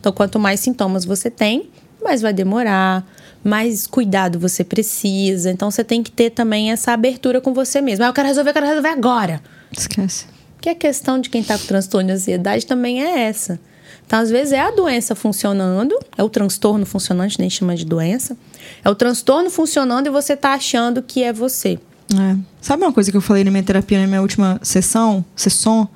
Então, 0.00 0.10
quanto 0.12 0.36
mais 0.36 0.58
sintomas 0.58 1.04
você 1.04 1.30
tem, 1.30 1.70
mais 2.02 2.20
vai 2.20 2.32
demorar, 2.32 3.06
mais 3.44 3.86
cuidado 3.86 4.36
você 4.36 4.64
precisa. 4.64 5.48
Então, 5.52 5.70
você 5.70 5.84
tem 5.84 6.02
que 6.02 6.10
ter 6.10 6.30
também 6.30 6.72
essa 6.72 6.90
abertura 6.90 7.40
com 7.40 7.54
você 7.54 7.80
mesmo. 7.80 8.04
Ah, 8.04 8.08
eu 8.08 8.12
quero 8.12 8.26
resolver, 8.26 8.50
eu 8.50 8.54
quero 8.54 8.66
resolver 8.66 8.88
agora. 8.88 9.40
Esquece. 9.70 10.26
Que 10.60 10.70
a 10.70 10.74
questão 10.74 11.20
de 11.20 11.30
quem 11.30 11.40
está 11.40 11.56
com 11.56 11.66
transtorno 11.66 12.08
de 12.08 12.14
ansiedade 12.14 12.66
também 12.66 13.00
é 13.04 13.28
essa. 13.28 13.60
Então, 14.04 14.18
às 14.18 14.28
vezes, 14.28 14.52
é 14.52 14.60
a 14.60 14.72
doença 14.72 15.14
funcionando, 15.14 15.96
é 16.18 16.22
o 16.24 16.28
transtorno 16.28 16.84
funcionando, 16.84 17.26
a 17.26 17.28
gente 17.28 17.38
nem 17.38 17.48
chama 17.48 17.76
de 17.76 17.84
doença. 17.84 18.36
É 18.84 18.90
o 18.90 18.94
transtorno 18.96 19.50
funcionando 19.50 20.08
e 20.08 20.10
você 20.10 20.36
tá 20.36 20.54
achando 20.54 21.00
que 21.00 21.22
é 21.22 21.32
você. 21.32 21.78
É. 22.12 22.36
Sabe 22.60 22.82
uma 22.82 22.92
coisa 22.92 23.10
que 23.10 23.16
eu 23.16 23.20
falei 23.20 23.44
na 23.44 23.50
minha 23.50 23.62
terapia, 23.62 24.00
na 24.00 24.06
minha 24.06 24.20
última 24.20 24.60
sessão, 24.62 25.24
sessão? 25.34 25.88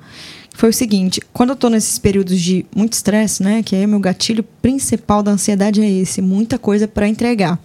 Foi 0.53 0.69
o 0.69 0.73
seguinte, 0.73 1.21
quando 1.31 1.51
eu 1.51 1.55
tô 1.55 1.69
nesses 1.69 1.97
períodos 1.97 2.39
de 2.39 2.65
muito 2.75 2.93
estresse, 2.93 3.41
né, 3.41 3.63
que 3.63 3.75
o 3.75 3.87
meu 3.87 3.99
gatilho 3.99 4.43
principal 4.61 5.23
da 5.23 5.31
ansiedade 5.31 5.81
é 5.81 5.89
esse, 5.89 6.21
muita 6.21 6.57
coisa 6.57 6.87
para 6.87 7.07
entregar. 7.07 7.57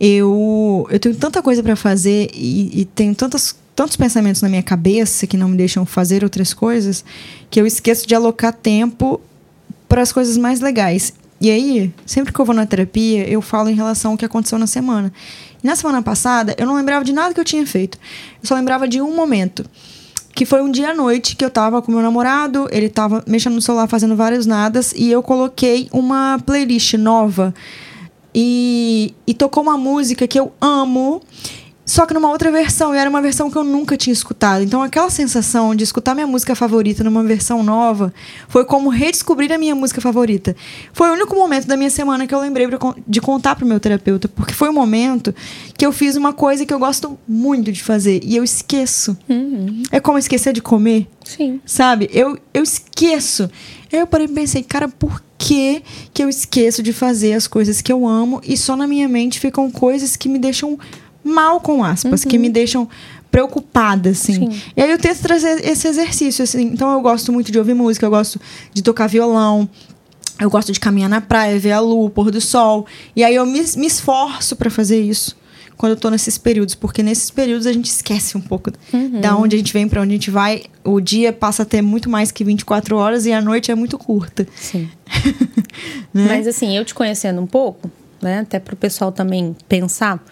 Eu, 0.00 0.86
eu 0.90 0.98
tenho 0.98 1.14
tanta 1.14 1.42
coisa 1.42 1.62
para 1.62 1.76
fazer 1.76 2.30
e, 2.34 2.80
e 2.80 2.84
tenho 2.86 3.14
tantas, 3.14 3.54
tantos 3.76 3.94
pensamentos 3.94 4.40
na 4.40 4.48
minha 4.48 4.62
cabeça 4.62 5.26
que 5.26 5.36
não 5.36 5.48
me 5.48 5.56
deixam 5.56 5.84
fazer 5.84 6.24
outras 6.24 6.54
coisas, 6.54 7.04
que 7.50 7.60
eu 7.60 7.66
esqueço 7.66 8.06
de 8.06 8.14
alocar 8.14 8.54
tempo 8.54 9.20
para 9.86 10.00
as 10.00 10.10
coisas 10.12 10.38
mais 10.38 10.60
legais. 10.60 11.12
E 11.42 11.50
aí, 11.50 11.92
sempre 12.06 12.32
que 12.32 12.40
eu 12.40 12.44
vou 12.44 12.54
na 12.54 12.64
terapia, 12.64 13.28
eu 13.28 13.42
falo 13.42 13.68
em 13.68 13.74
relação 13.74 14.12
ao 14.12 14.16
que 14.16 14.24
aconteceu 14.24 14.60
na 14.60 14.66
semana. 14.68 15.12
E 15.60 15.66
na 15.66 15.74
semana 15.74 16.00
passada, 16.00 16.54
eu 16.56 16.64
não 16.64 16.76
lembrava 16.76 17.04
de 17.04 17.12
nada 17.12 17.34
que 17.34 17.40
eu 17.40 17.44
tinha 17.44 17.66
feito. 17.66 17.98
Eu 18.40 18.46
só 18.46 18.54
lembrava 18.54 18.86
de 18.86 19.02
um 19.02 19.12
momento. 19.12 19.68
Que 20.36 20.46
foi 20.46 20.62
um 20.62 20.70
dia 20.70 20.90
à 20.90 20.94
noite 20.94 21.34
que 21.34 21.44
eu 21.44 21.50
tava 21.50 21.82
com 21.82 21.90
meu 21.90 22.00
namorado, 22.00 22.68
ele 22.70 22.88
tava 22.88 23.24
mexendo 23.26 23.54
no 23.54 23.60
celular 23.60 23.88
fazendo 23.88 24.14
vários 24.14 24.46
nadas, 24.46 24.92
e 24.96 25.10
eu 25.10 25.20
coloquei 25.20 25.88
uma 25.90 26.38
playlist 26.46 26.94
nova. 26.94 27.52
E, 28.32 29.12
e 29.26 29.34
tocou 29.34 29.64
uma 29.64 29.76
música 29.76 30.28
que 30.28 30.38
eu 30.38 30.52
amo, 30.60 31.20
só 31.84 32.06
que 32.06 32.14
numa 32.14 32.30
outra 32.30 32.50
versão, 32.50 32.94
e 32.94 32.98
era 32.98 33.10
uma 33.10 33.20
versão 33.20 33.50
que 33.50 33.56
eu 33.56 33.64
nunca 33.64 33.96
tinha 33.96 34.12
escutado. 34.12 34.62
Então, 34.62 34.82
aquela 34.82 35.10
sensação 35.10 35.74
de 35.74 35.82
escutar 35.82 36.14
minha 36.14 36.26
música 36.26 36.54
favorita 36.54 37.02
numa 37.02 37.24
versão 37.24 37.62
nova 37.62 38.14
foi 38.48 38.64
como 38.64 38.88
redescobrir 38.88 39.50
a 39.52 39.58
minha 39.58 39.74
música 39.74 40.00
favorita. 40.00 40.54
Foi 40.92 41.10
o 41.10 41.14
único 41.14 41.34
momento 41.34 41.66
da 41.66 41.76
minha 41.76 41.90
semana 41.90 42.26
que 42.26 42.34
eu 42.34 42.40
lembrei 42.40 42.68
de 43.06 43.20
contar 43.20 43.56
pro 43.56 43.66
meu 43.66 43.80
terapeuta, 43.80 44.28
porque 44.28 44.54
foi 44.54 44.68
o 44.68 44.72
momento 44.72 45.34
que 45.76 45.84
eu 45.84 45.92
fiz 45.92 46.14
uma 46.14 46.32
coisa 46.32 46.64
que 46.64 46.72
eu 46.72 46.78
gosto 46.78 47.18
muito 47.26 47.72
de 47.72 47.82
fazer 47.82 48.20
e 48.22 48.36
eu 48.36 48.44
esqueço. 48.44 49.16
É 49.90 49.98
como 49.98 50.18
esquecer 50.18 50.52
de 50.52 50.62
comer. 50.62 51.08
Sim. 51.24 51.60
Sabe? 51.66 52.08
Eu, 52.12 52.38
eu 52.54 52.62
esqueço. 52.62 53.50
Aí 53.92 53.98
eu 53.98 54.06
parei 54.06 54.26
e 54.26 54.30
pensei, 54.30 54.62
cara, 54.62 54.88
por 54.88 55.20
que, 55.36 55.82
que 56.14 56.22
eu 56.22 56.28
esqueço 56.28 56.82
de 56.82 56.92
fazer 56.92 57.32
as 57.32 57.48
coisas 57.48 57.82
que 57.82 57.92
eu 57.92 58.06
amo 58.06 58.40
e 58.44 58.56
só 58.56 58.76
na 58.76 58.86
minha 58.86 59.08
mente 59.08 59.40
ficam 59.40 59.68
coisas 59.68 60.14
que 60.14 60.28
me 60.28 60.38
deixam 60.38 60.78
mal, 61.24 61.60
com 61.60 61.84
aspas, 61.84 62.24
que 62.24 62.38
me 62.38 62.48
deixam 62.48 62.88
preocupada, 63.30 64.10
assim. 64.10 64.50
Sim. 64.50 64.62
E 64.76 64.82
aí 64.82 64.90
eu 64.90 64.98
tento 64.98 65.20
trazer 65.20 65.64
esse 65.66 65.88
exercício, 65.88 66.42
assim. 66.42 66.62
Então 66.62 66.92
eu 66.92 67.00
gosto 67.00 67.32
muito 67.32 67.50
de 67.50 67.58
ouvir 67.58 67.74
música, 67.74 68.04
eu 68.04 68.10
gosto 68.10 68.40
de 68.72 68.82
tocar 68.82 69.06
violão. 69.06 69.68
Eu 70.40 70.50
gosto 70.50 70.72
de 70.72 70.80
caminhar 70.80 71.08
na 71.08 71.20
praia, 71.20 71.58
ver 71.58 71.72
a 71.72 71.80
lua, 71.80 72.06
o 72.06 72.10
pôr 72.10 72.30
do 72.30 72.40
sol. 72.40 72.86
E 73.14 73.22
aí 73.22 73.34
eu 73.34 73.46
me, 73.46 73.60
me 73.76 73.86
esforço 73.86 74.56
para 74.56 74.70
fazer 74.70 75.00
isso 75.00 75.36
quando 75.76 75.92
eu 75.92 75.96
tô 75.96 76.10
nesses 76.10 76.38
períodos, 76.38 76.74
porque 76.74 77.02
nesses 77.02 77.30
períodos 77.30 77.66
a 77.66 77.72
gente 77.72 77.86
esquece 77.86 78.36
um 78.36 78.40
pouco 78.40 78.70
da 79.20 79.36
onde 79.36 79.56
a 79.56 79.58
gente 79.58 79.72
vem, 79.72 79.88
para 79.88 80.00
onde 80.00 80.10
a 80.10 80.14
gente 80.14 80.30
vai. 80.30 80.62
O 80.84 81.00
dia 81.00 81.32
passa 81.32 81.64
a 81.64 81.66
ter 81.66 81.82
muito 81.82 82.08
mais 82.08 82.30
que 82.30 82.44
24 82.44 82.96
horas 82.96 83.26
e 83.26 83.32
a 83.32 83.40
noite 83.40 83.70
é 83.70 83.74
muito 83.74 83.98
curta. 83.98 84.46
Sim. 84.54 84.88
Né? 86.14 86.26
Mas 86.28 86.46
assim, 86.46 86.76
eu 86.76 86.84
te 86.84 86.92
conhecendo 86.94 87.40
um 87.40 87.46
pouco, 87.46 87.90
né? 88.20 88.40
Até 88.40 88.58
pro 88.58 88.76
pessoal 88.76 89.10
também 89.10 89.56
pensar, 89.66 90.22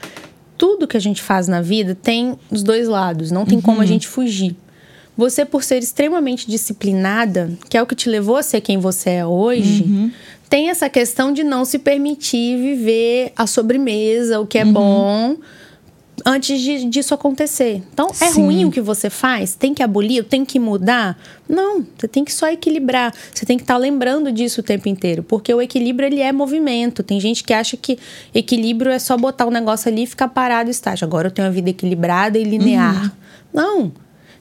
tudo 0.61 0.87
que 0.87 0.95
a 0.99 1.01
gente 1.01 1.23
faz 1.23 1.49
na 1.49 1.63
vida 1.63 1.95
tem 1.95 2.39
os 2.51 2.63
dois 2.63 2.87
lados, 2.87 3.31
não 3.31 3.47
tem 3.47 3.63
como 3.63 3.81
a 3.81 3.87
gente 3.87 4.07
fugir. 4.07 4.55
Você, 5.17 5.43
por 5.47 5.65
ser 5.65 5.79
extremamente 5.79 6.47
disciplinada, 6.47 7.51
que 7.71 7.79
é 7.79 7.83
o 7.83 7.87
que 7.87 7.95
te 7.95 8.11
levou 8.11 8.37
a 8.37 8.43
ser 8.43 8.61
quem 8.61 8.77
você 8.77 9.09
é 9.09 9.27
hoje, 9.27 10.13
tem 10.51 10.69
essa 10.69 10.91
questão 10.91 11.33
de 11.33 11.43
não 11.43 11.65
se 11.65 11.79
permitir 11.79 12.59
viver 12.61 13.33
a 13.35 13.47
sobremesa, 13.47 14.39
o 14.39 14.47
que 14.47 14.59
é 14.59 14.65
bom, 14.67 15.37
antes 16.27 16.61
de- 16.61 16.85
disso 16.87 17.15
acontecer. 17.15 17.83
Então, 17.93 18.09
é 18.21 18.29
Sim. 18.29 18.43
ruim 18.43 18.65
o 18.65 18.71
que 18.71 18.81
você 18.81 19.09
faz? 19.11 19.55
Tem 19.55 19.73
que 19.75 19.83
abolir? 19.83 20.25
Tem 20.25 20.45
que 20.45 20.59
mudar? 20.59 21.19
Não, 21.49 21.85
você 21.97 22.07
tem 22.09 22.25
que 22.25 22.33
só 22.33 22.49
equilibrar. 22.49 23.13
Você 23.35 23.45
tem 23.47 23.57
que 23.57 23.63
estar 23.63 23.77
lembrando 23.77 24.31
disso 24.33 24.61
o 24.61 24.65
tempo 24.65 24.89
inteiro, 24.89 25.23
porque 25.23 25.53
o 25.53 25.61
equilíbrio 25.61 26.07
ele 26.07 26.21
é 26.21 26.33
movimento. 26.33 27.03
Tem 27.03 27.19
gente 27.21 27.43
que 27.45 27.53
acha 27.53 27.77
que 27.77 27.99
equilíbrio 28.35 28.91
é 28.91 28.99
só 28.99 29.17
botar 29.17 29.47
um 29.47 29.51
negócio 29.51 29.91
ali 29.91 30.03
e 30.03 30.07
ficar 30.07 30.29
parado 30.29 30.69
e 30.69 30.73
estágio. 30.73 31.05
Agora 31.07 31.29
eu 31.29 31.31
tenho 31.33 31.47
uma 31.49 31.53
vida 31.55 31.71
equilibrada 31.71 32.39
e 32.39 32.45
linear. 32.45 33.13
Não, 33.53 33.93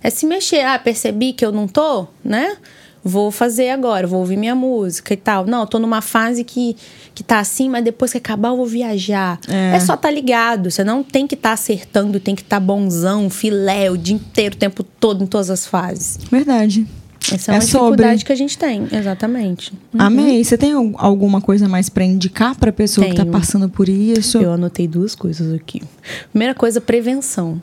é 0.03 0.09
se 0.09 0.25
mexer. 0.25 0.61
Ah, 0.65 0.77
percebi 0.79 1.33
que 1.33 1.45
eu 1.45 1.51
não 1.51 1.67
tô, 1.67 2.07
né? 2.23 2.55
Vou 3.03 3.31
fazer 3.31 3.69
agora, 3.69 4.05
vou 4.05 4.19
ouvir 4.19 4.35
minha 4.37 4.53
música 4.55 5.13
e 5.13 5.17
tal. 5.17 5.45
Não, 5.45 5.61
eu 5.61 5.67
tô 5.67 5.79
numa 5.79 6.01
fase 6.01 6.43
que, 6.43 6.75
que 7.15 7.23
tá 7.23 7.39
assim, 7.39 7.69
mas 7.69 7.83
depois 7.83 8.11
que 8.11 8.17
acabar 8.17 8.49
eu 8.49 8.57
vou 8.57 8.65
viajar. 8.65 9.39
É. 9.47 9.75
É, 9.75 9.79
só 9.79 9.95
tá 9.95 10.11
ligado. 10.11 10.69
Você 10.69 10.83
não 10.83 11.01
tem 11.03 11.25
que 11.25 11.35
estar 11.35 11.53
acertando, 11.53 12.19
tem 12.19 12.35
que 12.35 12.41
estar 12.41 12.59
bonzão, 12.59 13.29
filé, 13.29 13.89
o 13.89 13.97
dia 13.97 14.15
inteiro, 14.15 14.55
o 14.55 14.57
tempo 14.57 14.83
todo, 14.83 15.23
em 15.23 15.27
todas 15.27 15.49
as 15.49 15.65
fases. 15.65 16.19
Verdade. 16.29 16.85
Essa 17.31 17.51
é, 17.51 17.55
É 17.55 17.57
uma 17.57 17.61
sobre. 17.61 17.89
dificuldade 17.97 18.25
que 18.25 18.31
a 18.31 18.35
gente 18.35 18.57
tem, 18.57 18.87
exatamente. 18.91 19.73
Amei. 19.97 20.43
Você 20.43 20.57
tem 20.57 20.71
al- 20.73 20.91
alguma 20.95 21.39
coisa 21.41 21.67
mais 21.67 21.89
para 21.89 22.03
indicar 22.03 22.55
pra 22.55 22.71
pessoa 22.71 23.05
que 23.07 23.13
tá 23.13 23.23
Tenho. 23.23 23.31
passando 23.31 23.69
por 23.69 23.87
isso? 23.89 24.37
Eu 24.39 24.53
anotei 24.53 24.87
duas 24.87 25.15
coisas 25.15 25.53
aqui. 25.53 25.81
Primeira 26.31 26.55
coisa, 26.55 26.79
prevenção. 26.81 27.61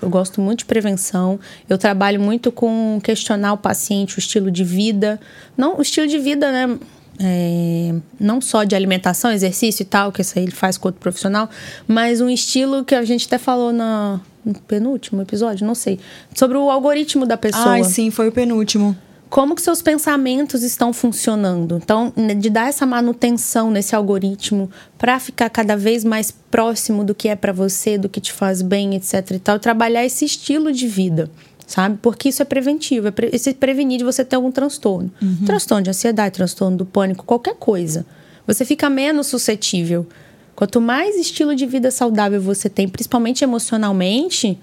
Eu 0.00 0.08
gosto 0.10 0.40
muito 0.40 0.60
de 0.60 0.64
prevenção. 0.66 1.38
Eu 1.68 1.78
trabalho 1.78 2.20
muito 2.20 2.52
com 2.52 3.00
questionar 3.02 3.54
o 3.54 3.58
paciente, 3.58 4.16
o 4.16 4.20
estilo 4.20 4.50
de 4.50 4.64
vida. 4.64 5.20
Não, 5.56 5.78
o 5.78 5.82
estilo 5.82 6.06
de 6.06 6.18
vida, 6.18 6.52
né? 6.52 6.78
é, 7.20 7.94
não 8.18 8.40
só 8.40 8.64
de 8.64 8.74
alimentação, 8.74 9.30
exercício 9.32 9.82
e 9.82 9.86
tal, 9.86 10.12
que 10.12 10.20
isso 10.20 10.38
aí 10.38 10.44
ele 10.44 10.52
faz 10.52 10.76
com 10.76 10.88
outro 10.88 11.00
profissional, 11.00 11.48
mas 11.86 12.20
um 12.20 12.28
estilo 12.28 12.84
que 12.84 12.94
a 12.94 13.04
gente 13.04 13.26
até 13.26 13.38
falou 13.38 13.72
na, 13.72 14.20
no 14.44 14.54
penúltimo 14.54 15.22
episódio, 15.22 15.66
não 15.66 15.74
sei, 15.74 15.98
sobre 16.34 16.56
o 16.56 16.70
algoritmo 16.70 17.26
da 17.26 17.36
pessoa 17.36 17.70
Ai, 17.70 17.84
sim, 17.84 18.10
foi 18.10 18.28
o 18.28 18.32
penúltimo. 18.32 18.96
Como 19.28 19.54
que 19.54 19.62
seus 19.62 19.82
pensamentos 19.82 20.62
estão 20.62 20.92
funcionando. 20.92 21.80
Então, 21.82 22.12
né, 22.16 22.34
de 22.34 22.48
dar 22.48 22.68
essa 22.68 22.86
manutenção 22.86 23.70
nesse 23.70 23.94
algoritmo 23.94 24.70
para 24.96 25.18
ficar 25.18 25.50
cada 25.50 25.76
vez 25.76 26.04
mais 26.04 26.30
próximo 26.30 27.04
do 27.04 27.14
que 27.14 27.28
é 27.28 27.36
para 27.36 27.52
você, 27.52 27.98
do 27.98 28.08
que 28.08 28.20
te 28.20 28.32
faz 28.32 28.62
bem, 28.62 28.94
etc 28.94 29.30
e 29.32 29.38
tal, 29.38 29.58
trabalhar 29.58 30.04
esse 30.04 30.24
estilo 30.24 30.72
de 30.72 30.86
vida, 30.86 31.30
sabe? 31.66 31.98
Porque 32.00 32.28
isso 32.28 32.40
é 32.40 32.44
preventivo, 32.44 33.08
é 33.08 33.10
pre 33.10 33.36
se 33.38 33.52
prevenir 33.52 33.98
de 33.98 34.04
você 34.04 34.24
ter 34.24 34.36
algum 34.36 34.52
transtorno. 34.52 35.10
Transtorno 35.44 35.82
de 35.82 35.90
ansiedade, 35.90 36.34
transtorno 36.34 36.76
do 36.76 36.86
pânico, 36.86 37.24
qualquer 37.24 37.56
coisa. 37.56 38.06
Você 38.46 38.64
fica 38.64 38.88
menos 38.88 39.26
suscetível. 39.26 40.06
Quanto 40.54 40.80
mais 40.80 41.16
estilo 41.16 41.54
de 41.54 41.66
vida 41.66 41.90
saudável 41.90 42.40
você 42.40 42.70
tem, 42.70 42.88
principalmente 42.88 43.44
emocionalmente, 43.44 44.58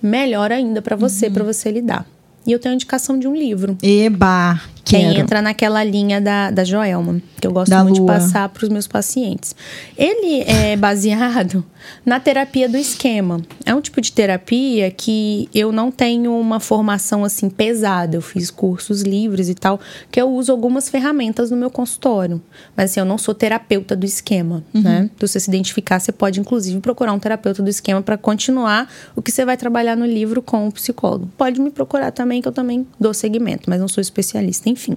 melhor 0.00 0.52
ainda 0.52 0.80
para 0.80 0.96
você, 0.96 1.28
para 1.28 1.44
você 1.44 1.70
lidar. 1.70 2.06
E 2.46 2.52
eu 2.52 2.58
tenho 2.58 2.72
a 2.72 2.76
indicação 2.76 3.18
de 3.18 3.26
um 3.26 3.34
livro. 3.34 3.76
Eba, 3.82 4.60
Que 4.84 4.96
entra 4.96 5.42
naquela 5.42 5.82
linha 5.82 6.20
da, 6.20 6.50
da 6.50 6.62
Joelma, 6.64 7.20
que 7.40 7.46
eu 7.46 7.52
gosto 7.52 7.70
Da 7.70 7.82
muito 7.82 8.00
Lua. 8.00 8.14
de 8.14 8.20
passar 8.20 8.48
para 8.48 8.62
os 8.64 8.68
meus 8.68 8.86
pacientes. 8.86 9.54
Ele 9.98 10.42
é 10.42 10.76
baseado 10.78 11.64
na 12.04 12.20
terapia 12.20 12.68
do 12.68 12.76
esquema. 12.76 13.40
É 13.64 13.74
um 13.74 13.80
tipo 13.80 14.00
de 14.00 14.12
terapia 14.12 14.90
que 14.90 15.48
eu 15.54 15.72
não 15.72 15.90
tenho 15.90 16.38
uma 16.38 16.60
formação 16.60 17.24
assim 17.24 17.48
pesada. 17.48 18.16
Eu 18.16 18.22
fiz 18.22 18.50
cursos 18.50 19.02
livres 19.02 19.48
e 19.48 19.54
tal, 19.54 19.80
que 20.10 20.20
eu 20.20 20.30
uso 20.30 20.52
algumas 20.52 20.88
ferramentas 20.88 21.50
no 21.50 21.56
meu 21.56 21.70
consultório. 21.70 22.40
Mas 22.76 22.90
assim, 22.90 23.00
eu 23.00 23.06
não 23.06 23.18
sou 23.18 23.34
terapeuta 23.34 23.96
do 23.96 24.06
esquema, 24.06 24.64
né? 24.72 25.10
Se 25.18 25.26
você 25.26 25.40
se 25.40 25.50
identificar, 25.50 25.98
você 25.98 26.12
pode 26.12 26.40
inclusive 26.40 26.80
procurar 26.80 27.12
um 27.12 27.18
terapeuta 27.18 27.62
do 27.62 27.68
esquema 27.68 28.02
para 28.02 28.16
continuar 28.16 28.90
o 29.14 29.22
que 29.22 29.30
você 29.30 29.44
vai 29.44 29.56
trabalhar 29.56 29.96
no 29.96 30.06
livro 30.06 30.40
com 30.42 30.68
o 30.68 30.72
psicólogo. 30.72 31.30
Pode 31.36 31.60
me 31.60 31.70
procurar 31.70 32.10
também, 32.10 32.40
que 32.40 32.48
eu 32.48 32.52
também 32.52 32.86
dou 32.98 33.12
segmento, 33.12 33.68
mas 33.68 33.80
não 33.80 33.88
sou 33.88 34.00
especialista. 34.00 34.68
Enfim, 34.68 34.92
o 34.92 34.96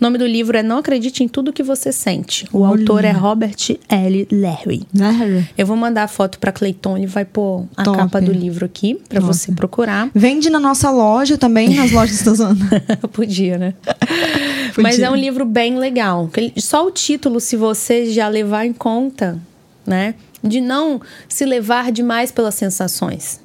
nome 0.00 0.18
do 0.18 0.26
livro 0.26 0.56
é 0.56 0.62
Não 0.62 0.78
Acredite 0.78 1.22
em 1.22 1.28
Tudo 1.28 1.52
que 1.52 1.62
Você 1.62 1.92
Sente. 1.92 2.46
O 2.52 2.60
Olha. 2.60 2.80
autor 2.80 3.04
é 3.04 3.10
Robert 3.10 3.56
L. 3.88 4.28
Larry. 4.30 4.86
Né? 4.92 5.48
Eu 5.56 5.66
vou 5.66 5.76
mandar 5.76 6.04
a 6.04 6.08
foto 6.08 6.23
pra 6.28 6.52
Cleiton, 6.52 6.96
ele 6.96 7.06
vai 7.06 7.24
pôr 7.24 7.66
a 7.76 7.82
Top. 7.82 7.96
capa 7.96 8.20
do 8.20 8.32
livro 8.32 8.64
aqui 8.64 8.94
pra 9.08 9.20
Top. 9.20 9.32
você 9.32 9.52
procurar. 9.52 10.10
Vende 10.14 10.50
na 10.50 10.60
nossa 10.60 10.90
loja 10.90 11.38
também, 11.38 11.74
nas 11.74 11.90
lojas 11.92 12.22
da 12.22 12.34
zona. 12.34 12.56
Podia, 13.12 13.58
né? 13.58 13.74
Podia. 13.82 14.72
Mas 14.82 14.98
é 14.98 15.10
um 15.10 15.16
livro 15.16 15.44
bem 15.44 15.78
legal. 15.78 16.30
Só 16.56 16.86
o 16.86 16.90
título, 16.90 17.40
se 17.40 17.56
você 17.56 18.10
já 18.10 18.28
levar 18.28 18.66
em 18.66 18.72
conta, 18.72 19.38
né? 19.86 20.14
De 20.42 20.60
não 20.60 21.00
se 21.28 21.44
levar 21.44 21.90
demais 21.90 22.30
pelas 22.30 22.54
sensações. 22.54 23.40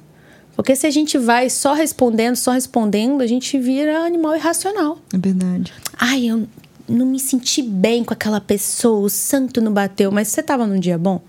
Porque 0.54 0.76
se 0.76 0.86
a 0.86 0.90
gente 0.90 1.16
vai 1.16 1.48
só 1.48 1.72
respondendo, 1.72 2.36
só 2.36 2.52
respondendo, 2.52 3.22
a 3.22 3.26
gente 3.26 3.58
vira 3.58 4.04
animal 4.04 4.36
irracional. 4.36 4.98
É 5.14 5.16
verdade. 5.16 5.72
Ai, 5.98 6.26
eu 6.26 6.46
não 6.86 7.06
me 7.06 7.18
senti 7.18 7.62
bem 7.62 8.04
com 8.04 8.12
aquela 8.12 8.40
pessoa, 8.40 9.00
o 9.00 9.08
santo 9.08 9.60
não 9.60 9.72
bateu. 9.72 10.10
Mas 10.12 10.28
você 10.28 10.42
tava 10.42 10.66
num 10.66 10.78
dia 10.78 10.98
bom? 10.98 11.22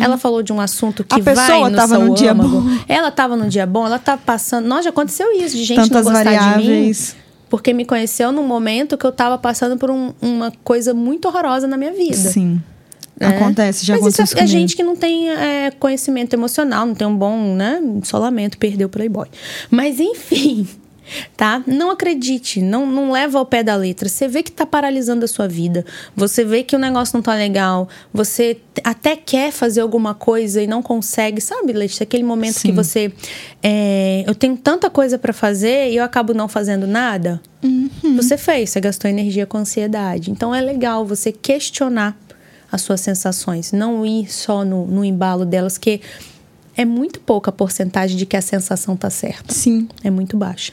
Ela 0.00 0.16
falou 0.18 0.42
de 0.42 0.52
um 0.52 0.60
assunto 0.60 1.02
que 1.04 1.14
Uhum. 1.14 1.20
A 1.20 1.24
pessoa 1.24 1.60
vai 1.60 1.70
no 1.70 1.76
tava 1.76 1.96
seu 1.96 2.04
num 2.06 2.14
dia 2.14 2.34
bom. 2.34 2.62
Ela 2.88 3.10
tava 3.10 3.36
num 3.36 3.48
dia 3.48 3.66
bom, 3.66 3.86
ela 3.86 3.98
tava 3.98 4.20
passando. 4.24 4.66
Nossa, 4.66 4.82
já 4.84 4.90
aconteceu 4.90 5.30
isso, 5.32 5.56
de 5.56 5.64
gente 5.64 5.76
Tantas 5.88 6.04
não 6.06 6.12
gostar 6.12 6.24
de 6.30 6.30
mim. 6.30 6.66
variáveis. 6.66 7.16
Porque 7.48 7.72
me 7.72 7.84
conheceu 7.84 8.32
num 8.32 8.46
momento 8.46 8.96
que 8.96 9.04
eu 9.06 9.12
tava 9.12 9.36
passando 9.36 9.76
por 9.76 9.90
um- 9.90 10.12
uma 10.22 10.52
coisa 10.64 10.94
muito 10.94 11.28
horrorosa 11.28 11.66
na 11.66 11.76
minha 11.76 11.92
vida. 11.92 12.16
Sim. 12.16 12.60
né? 13.20 13.28
Acontece, 13.36 13.84
já 13.86 13.92
Mas 13.94 14.00
aconteceu 14.02 14.24
isso 14.24 14.32
isso 14.34 14.40
é, 14.40 14.44
é 14.44 14.46
gente 14.46 14.74
que 14.74 14.82
não 14.82 14.96
tem 14.96 15.30
é, 15.30 15.70
conhecimento 15.70 16.32
emocional, 16.34 16.86
não 16.86 16.94
tem 16.94 17.06
um 17.06 17.14
bom, 17.16 17.54
né? 17.54 17.80
Só 18.02 18.18
lamento, 18.18 18.56
perdeu 18.58 18.86
o 18.88 18.90
Playboy. 18.90 19.26
Mas 19.70 20.00
enfim, 20.00 20.66
tá? 21.36 21.62
Não 21.66 21.90
acredite, 21.90 22.60
não, 22.60 22.86
não 22.86 23.12
leva 23.12 23.38
ao 23.38 23.46
pé 23.46 23.62
da 23.62 23.74
letra. 23.76 24.08
Você 24.08 24.28
vê 24.28 24.42
que 24.42 24.50
tá 24.50 24.64
paralisando 24.64 25.24
a 25.24 25.28
sua 25.28 25.48
vida, 25.48 25.84
você 26.14 26.44
vê 26.44 26.62
que 26.62 26.74
o 26.76 26.78
negócio 26.78 27.16
não 27.16 27.22
tá 27.22 27.34
legal, 27.34 27.88
você 28.12 28.58
até 28.84 29.16
quer 29.16 29.52
fazer 29.52 29.80
alguma 29.80 30.14
coisa 30.14 30.62
e 30.62 30.66
não 30.66 30.82
consegue, 30.82 31.40
sabe, 31.40 31.72
Letícia? 31.72 32.04
Aquele 32.04 32.24
momento 32.24 32.54
que 32.54 32.68
Sim. 32.68 32.72
você. 32.72 33.12
é, 33.62 34.24
eu 34.26 34.34
tenho 34.34 34.56
tanta 34.56 34.88
coisa 34.88 35.18
pra 35.18 35.32
fazer 35.32 35.90
e 35.90 35.96
eu 35.96 36.04
acabo 36.04 36.34
não 36.34 36.48
fazendo 36.48 36.86
nada. 36.86 37.40
Uhum. 37.62 38.16
Você 38.16 38.36
fez, 38.36 38.70
você 38.70 38.80
gastou 38.80 39.10
energia 39.10 39.46
com 39.46 39.58
ansiedade. 39.58 40.30
Então 40.30 40.54
é 40.54 40.60
legal 40.60 41.04
você 41.06 41.30
questionar 41.30 42.16
as 42.70 42.80
suas 42.82 43.00
sensações, 43.00 43.70
não 43.70 44.04
ir 44.04 44.32
só 44.32 44.64
no, 44.64 44.86
no 44.86 45.04
embalo 45.04 45.44
delas, 45.44 45.76
que 45.76 46.00
é 46.74 46.84
muito 46.84 47.20
pouca 47.20 47.50
a 47.50 47.52
porcentagem 47.52 48.16
de 48.16 48.24
que 48.24 48.36
a 48.36 48.40
sensação 48.40 48.96
tá 48.96 49.10
certa. 49.10 49.52
Sim. 49.52 49.88
É 50.02 50.10
muito 50.10 50.36
baixa. 50.36 50.72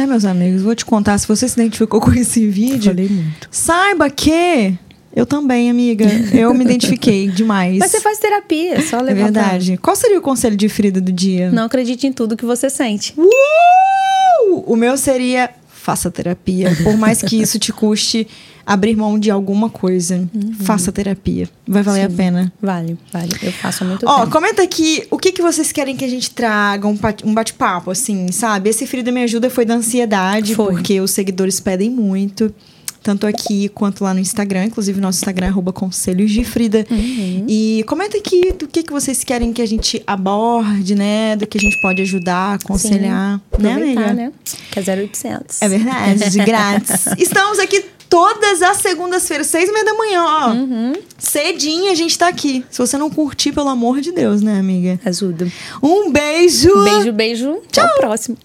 É, 0.00 0.06
meus 0.06 0.24
amigos, 0.24 0.62
vou 0.62 0.74
te 0.74 0.84
contar. 0.84 1.18
Se 1.18 1.26
você 1.26 1.48
se 1.48 1.58
identificou 1.60 2.00
com 2.02 2.12
esse 2.12 2.46
vídeo, 2.46 2.94
muito. 2.94 3.48
saiba 3.50 4.08
que 4.08 4.74
eu 5.14 5.26
também, 5.26 5.68
amiga. 5.70 6.06
Eu 6.32 6.54
me 6.54 6.64
identifiquei 6.64 7.26
demais. 7.32 7.78
Mas 7.78 7.90
você 7.90 8.00
faz 8.00 8.18
terapia, 8.18 8.74
é 8.76 8.80
só 8.82 8.98
É 8.98 9.02
levar 9.02 9.32
pra- 9.32 9.42
verdade. 9.42 9.76
Qual 9.78 9.96
seria 9.96 10.18
o 10.18 10.22
conselho 10.22 10.56
de 10.56 10.68
Frida 10.68 11.00
do 11.00 11.10
dia? 11.10 11.50
Não 11.50 11.64
acredite 11.64 12.06
em 12.06 12.12
tudo 12.12 12.36
que 12.36 12.44
você 12.44 12.70
sente. 12.70 13.12
Uh! 13.16 14.62
O 14.66 14.76
meu 14.76 14.96
seria 14.96 15.50
faça 15.88 16.10
terapia. 16.10 16.76
Por 16.84 16.98
mais 16.98 17.22
que 17.22 17.40
isso 17.40 17.58
te 17.58 17.72
custe 17.72 18.28
abrir 18.66 18.94
mão 18.94 19.18
de 19.18 19.30
alguma 19.30 19.70
coisa. 19.70 20.28
Faça 20.60 20.92
terapia. 20.92 21.48
Vai 21.66 21.82
valer 21.82 22.04
a 22.04 22.10
Sim. 22.10 22.16
pena. 22.16 22.52
Vale, 22.60 22.98
vale. 23.10 23.30
Eu 23.42 23.52
faço 23.52 23.86
muito 23.86 24.04
Ó, 24.06 24.18
tempo. 24.20 24.30
comenta 24.30 24.62
aqui 24.62 25.06
o 25.10 25.16
que, 25.16 25.32
que 25.32 25.40
vocês 25.40 25.72
querem 25.72 25.96
que 25.96 26.04
a 26.04 26.08
gente 26.08 26.30
traga, 26.30 26.86
um 26.86 26.98
um 27.24 27.32
bate-papo, 27.32 27.90
assim, 27.90 28.30
sabe? 28.30 28.68
Esse 28.68 28.86
Frida 28.86 29.10
Me 29.10 29.22
Ajuda 29.22 29.48
foi 29.48 29.64
da 29.64 29.72
ansiedade, 29.76 30.54
Foi. 30.54 30.74
porque 30.74 31.00
os 31.00 31.10
seguidores 31.10 31.58
pedem 31.58 31.88
muito. 31.88 32.54
Tanto 33.02 33.26
aqui 33.26 33.68
quanto 33.68 34.04
lá 34.04 34.12
no 34.12 34.20
Instagram. 34.20 34.66
Inclusive, 34.66 35.00
nosso 35.00 35.18
Instagram 35.18 35.46
é 35.46 35.50
arroba 35.50 35.72
conselhos 35.72 36.30
de 36.30 36.44
Frida. 36.44 36.86
Uhum. 36.90 37.46
E 37.48 37.84
comenta 37.86 38.16
aqui 38.16 38.52
do 38.52 38.66
que, 38.66 38.82
que 38.82 38.92
vocês 38.92 39.24
querem 39.24 39.52
que 39.52 39.62
a 39.62 39.66
gente 39.66 40.02
aborde, 40.06 40.94
né? 40.94 41.36
Do 41.36 41.46
que 41.46 41.58
a 41.58 41.60
gente 41.60 41.80
pode 41.80 42.02
ajudar, 42.02 42.54
aconselhar. 42.54 43.40
Sim. 43.56 43.62
Né, 43.62 43.72
Aproveitar, 43.72 44.14
né? 44.14 44.32
Que 44.70 44.78
é 44.78 44.82
0800. 44.82 45.62
É 45.62 45.68
verdade, 45.68 46.30
de 46.30 46.44
grátis. 46.44 47.06
Estamos 47.18 47.58
aqui 47.58 47.84
todas 48.08 48.62
as 48.62 48.78
segundas-feiras, 48.78 49.46
seis 49.46 49.68
e 49.68 49.72
meia 49.72 49.84
da 49.84 49.94
manhã, 49.94 50.24
ó. 50.24 50.50
Uhum. 50.52 50.92
Cedinho 51.18 51.90
a 51.90 51.94
gente 51.94 52.18
tá 52.18 52.28
aqui. 52.28 52.64
Se 52.70 52.78
você 52.78 52.96
não 52.96 53.10
curtir, 53.10 53.52
pelo 53.52 53.68
amor 53.68 54.00
de 54.00 54.12
Deus, 54.12 54.42
né, 54.42 54.58
amiga? 54.58 54.98
Ajuda. 55.04 55.50
Um 55.82 56.10
beijo! 56.10 56.84
Beijo, 56.84 57.12
beijo. 57.12 57.62
Até 57.68 57.84
o 57.84 57.96
próximo. 57.96 58.36